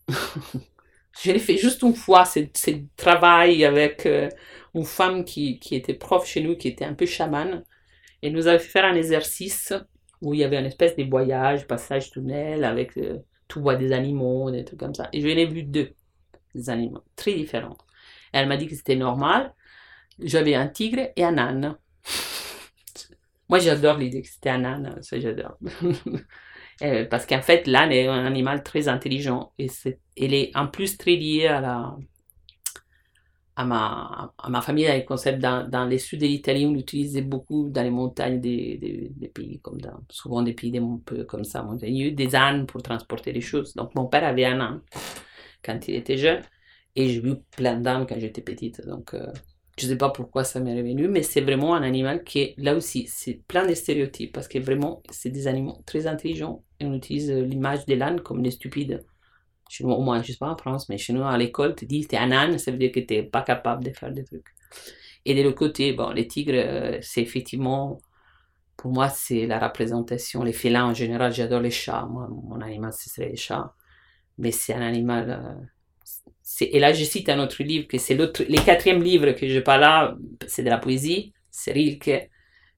[1.21, 4.29] Je l'ai fait juste une fois, c'est le travail avec euh,
[4.75, 7.63] une femme qui, qui, était prof chez nous, qui était un peu chamane.
[8.21, 9.73] Et nous avait fait faire un exercice
[10.21, 13.91] où il y avait une espèce de voyage, passage tunnel, avec euh, tout bois des
[13.91, 15.09] animaux, des trucs comme ça.
[15.11, 15.93] Et je l'ai vu deux,
[16.67, 17.77] animaux, très différents.
[18.33, 19.53] elle m'a dit que c'était normal.
[20.19, 21.77] J'avais un tigre et un âne.
[23.49, 25.57] Moi, j'adore un âne, ça j'adore.
[26.83, 30.67] Euh, parce qu'en fait, l'âne est un animal très intelligent et c'est, elle est en
[30.67, 31.97] plus très liée à la,
[33.57, 36.73] à ma, à ma famille, avec le concept dans, dans les sud de l'Italie, on
[36.73, 41.23] l'utilisait beaucoup dans les montagnes des, des, pays, comme dans, souvent des pays un peu
[41.23, 43.73] comme ça, montagneux, des ânes pour transporter les choses.
[43.73, 44.81] Donc mon père avait un âne
[45.63, 46.43] quand il était jeune
[46.95, 48.85] et j'ai vu plein d'ânes quand j'étais petite.
[48.85, 49.25] Donc euh,
[49.77, 52.55] je ne sais pas pourquoi ça m'est revenu, mais c'est vraiment un animal qui est
[52.57, 56.93] là aussi, c'est plein de stéréotypes parce que vraiment, c'est des animaux très intelligents on
[56.93, 59.03] utilise l'image de l'âne comme des stupides.
[59.69, 61.85] Chez nous, au moins, je sais pas en France, mais chez nous, à l'école, tu
[61.85, 64.23] dis es un âne, ça veut dire que tu n'es pas capable de faire des
[64.23, 64.47] trucs.
[65.25, 67.97] Et de l'autre côté, bon, les tigres, euh, c'est effectivement,
[68.77, 70.43] pour moi, c'est la représentation.
[70.43, 72.05] Les félins, en général, j'adore les chats.
[72.09, 73.73] Moi, mon animal, ce serait les chats.
[74.37, 75.69] Mais c'est un animal.
[76.61, 79.59] Et là, je cite un autre livre, que c'est l'autre, les quatrième livre que je
[79.59, 80.15] parle là,
[80.47, 82.29] c'est de la poésie, c'est Rilke,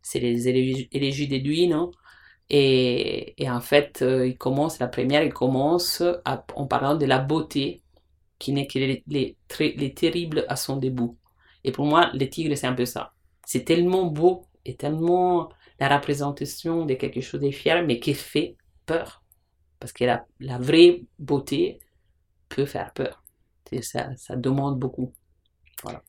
[0.02, 1.92] c'est les élégies d'Eduino.
[2.50, 6.02] Et, et en fait, euh, il commence, la première, il commence
[6.56, 7.84] en parlant de la beauté
[8.40, 11.12] qui n'est que les, les, les, terribles à son début.
[11.64, 13.14] Et pour moi, les tigres, c'est un peu ça.
[13.46, 15.50] C'est tellement beau et tellement
[15.80, 18.56] la représentation de quelque chose de fier, mais qui fait
[18.86, 19.24] peur.
[19.80, 21.80] Parce que la, la vraie beauté
[22.50, 23.24] peut faire peur
[23.82, 25.14] ça, ça demande beaucoup.
[25.84, 26.04] Voilà.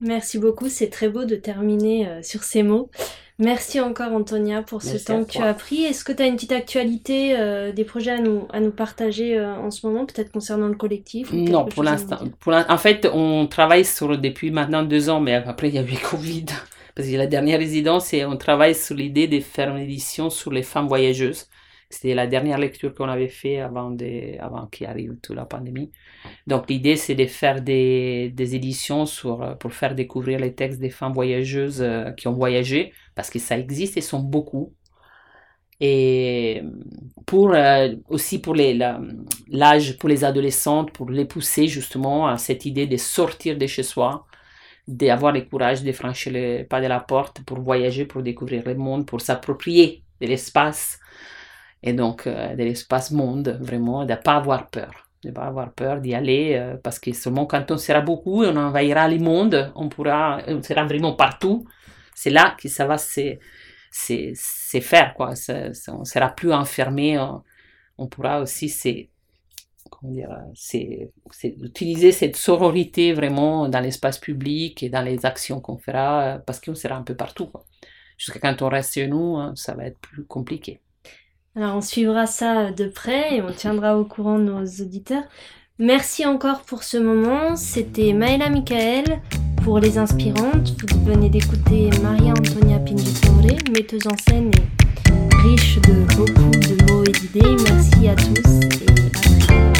[0.00, 2.90] Merci beaucoup, c'est très beau de terminer euh, sur ces mots.
[3.38, 5.82] Merci encore Antonia pour ce temps que tu as pris.
[5.82, 9.36] Est-ce que tu as une petite actualité, euh, des projets à nous, à nous partager
[9.36, 12.18] euh, en ce moment, peut-être concernant le collectif Non, pour l'instant.
[12.46, 15.96] En fait, on travaille sur depuis maintenant deux ans, mais après il y a eu
[16.10, 16.46] Covid.
[16.94, 20.52] Parce que la dernière résidence, et on travaille sur l'idée de faire une édition sur
[20.52, 21.46] les femmes voyageuses.
[21.90, 25.92] C'était la dernière lecture qu'on avait fait avant, de, avant qu'il arrive toute la pandémie.
[26.46, 30.90] Donc l'idée, c'est de faire des, des, éditions sur, pour faire découvrir les textes des
[30.90, 34.72] femmes voyageuses euh, qui ont voyagé, parce que ça existe et sont beaucoup.
[35.80, 36.62] Et
[37.26, 42.86] pour, euh, aussi pour l'âge, pour les adolescentes, pour les pousser justement à cette idée
[42.86, 44.26] de sortir de chez soi,
[44.86, 48.74] d'avoir le courage de franchir le pas de la porte pour voyager, pour découvrir le
[48.74, 51.00] monde, pour s'approprier de l'espace
[51.86, 55.10] et donc de l'espace monde, vraiment, de ne pas avoir peur.
[55.22, 58.56] De ne pas avoir peur d'y aller, parce que seulement quand on sera beaucoup, on
[58.56, 61.66] envahira le monde, on pourra, on sera vraiment partout.
[62.14, 63.36] C'est là que ça va se,
[63.92, 65.34] se, faire, quoi.
[65.88, 67.18] on sera plus enfermé,
[67.98, 68.88] on, pourra aussi se,
[70.54, 71.10] c'est
[71.60, 76.74] utiliser cette sororité vraiment dans l'espace public et dans les actions qu'on fera, parce qu'on
[76.74, 77.50] sera un peu partout.
[78.16, 80.80] Jusqu'à quand on reste chez nous, hein, ça va être plus compliqué.
[81.56, 85.22] Alors on suivra ça de près et on tiendra au courant nos auditeurs.
[85.78, 87.54] Merci encore pour ce moment.
[87.54, 89.20] C'était Maëla Michael
[89.62, 90.74] pour Les Inspirantes.
[90.90, 97.04] Vous venez d'écouter Maria Antonia Pinditore, metteuse en scène et riche de beaucoup de mots
[97.04, 97.56] et d'idées.
[97.68, 99.73] Merci à tous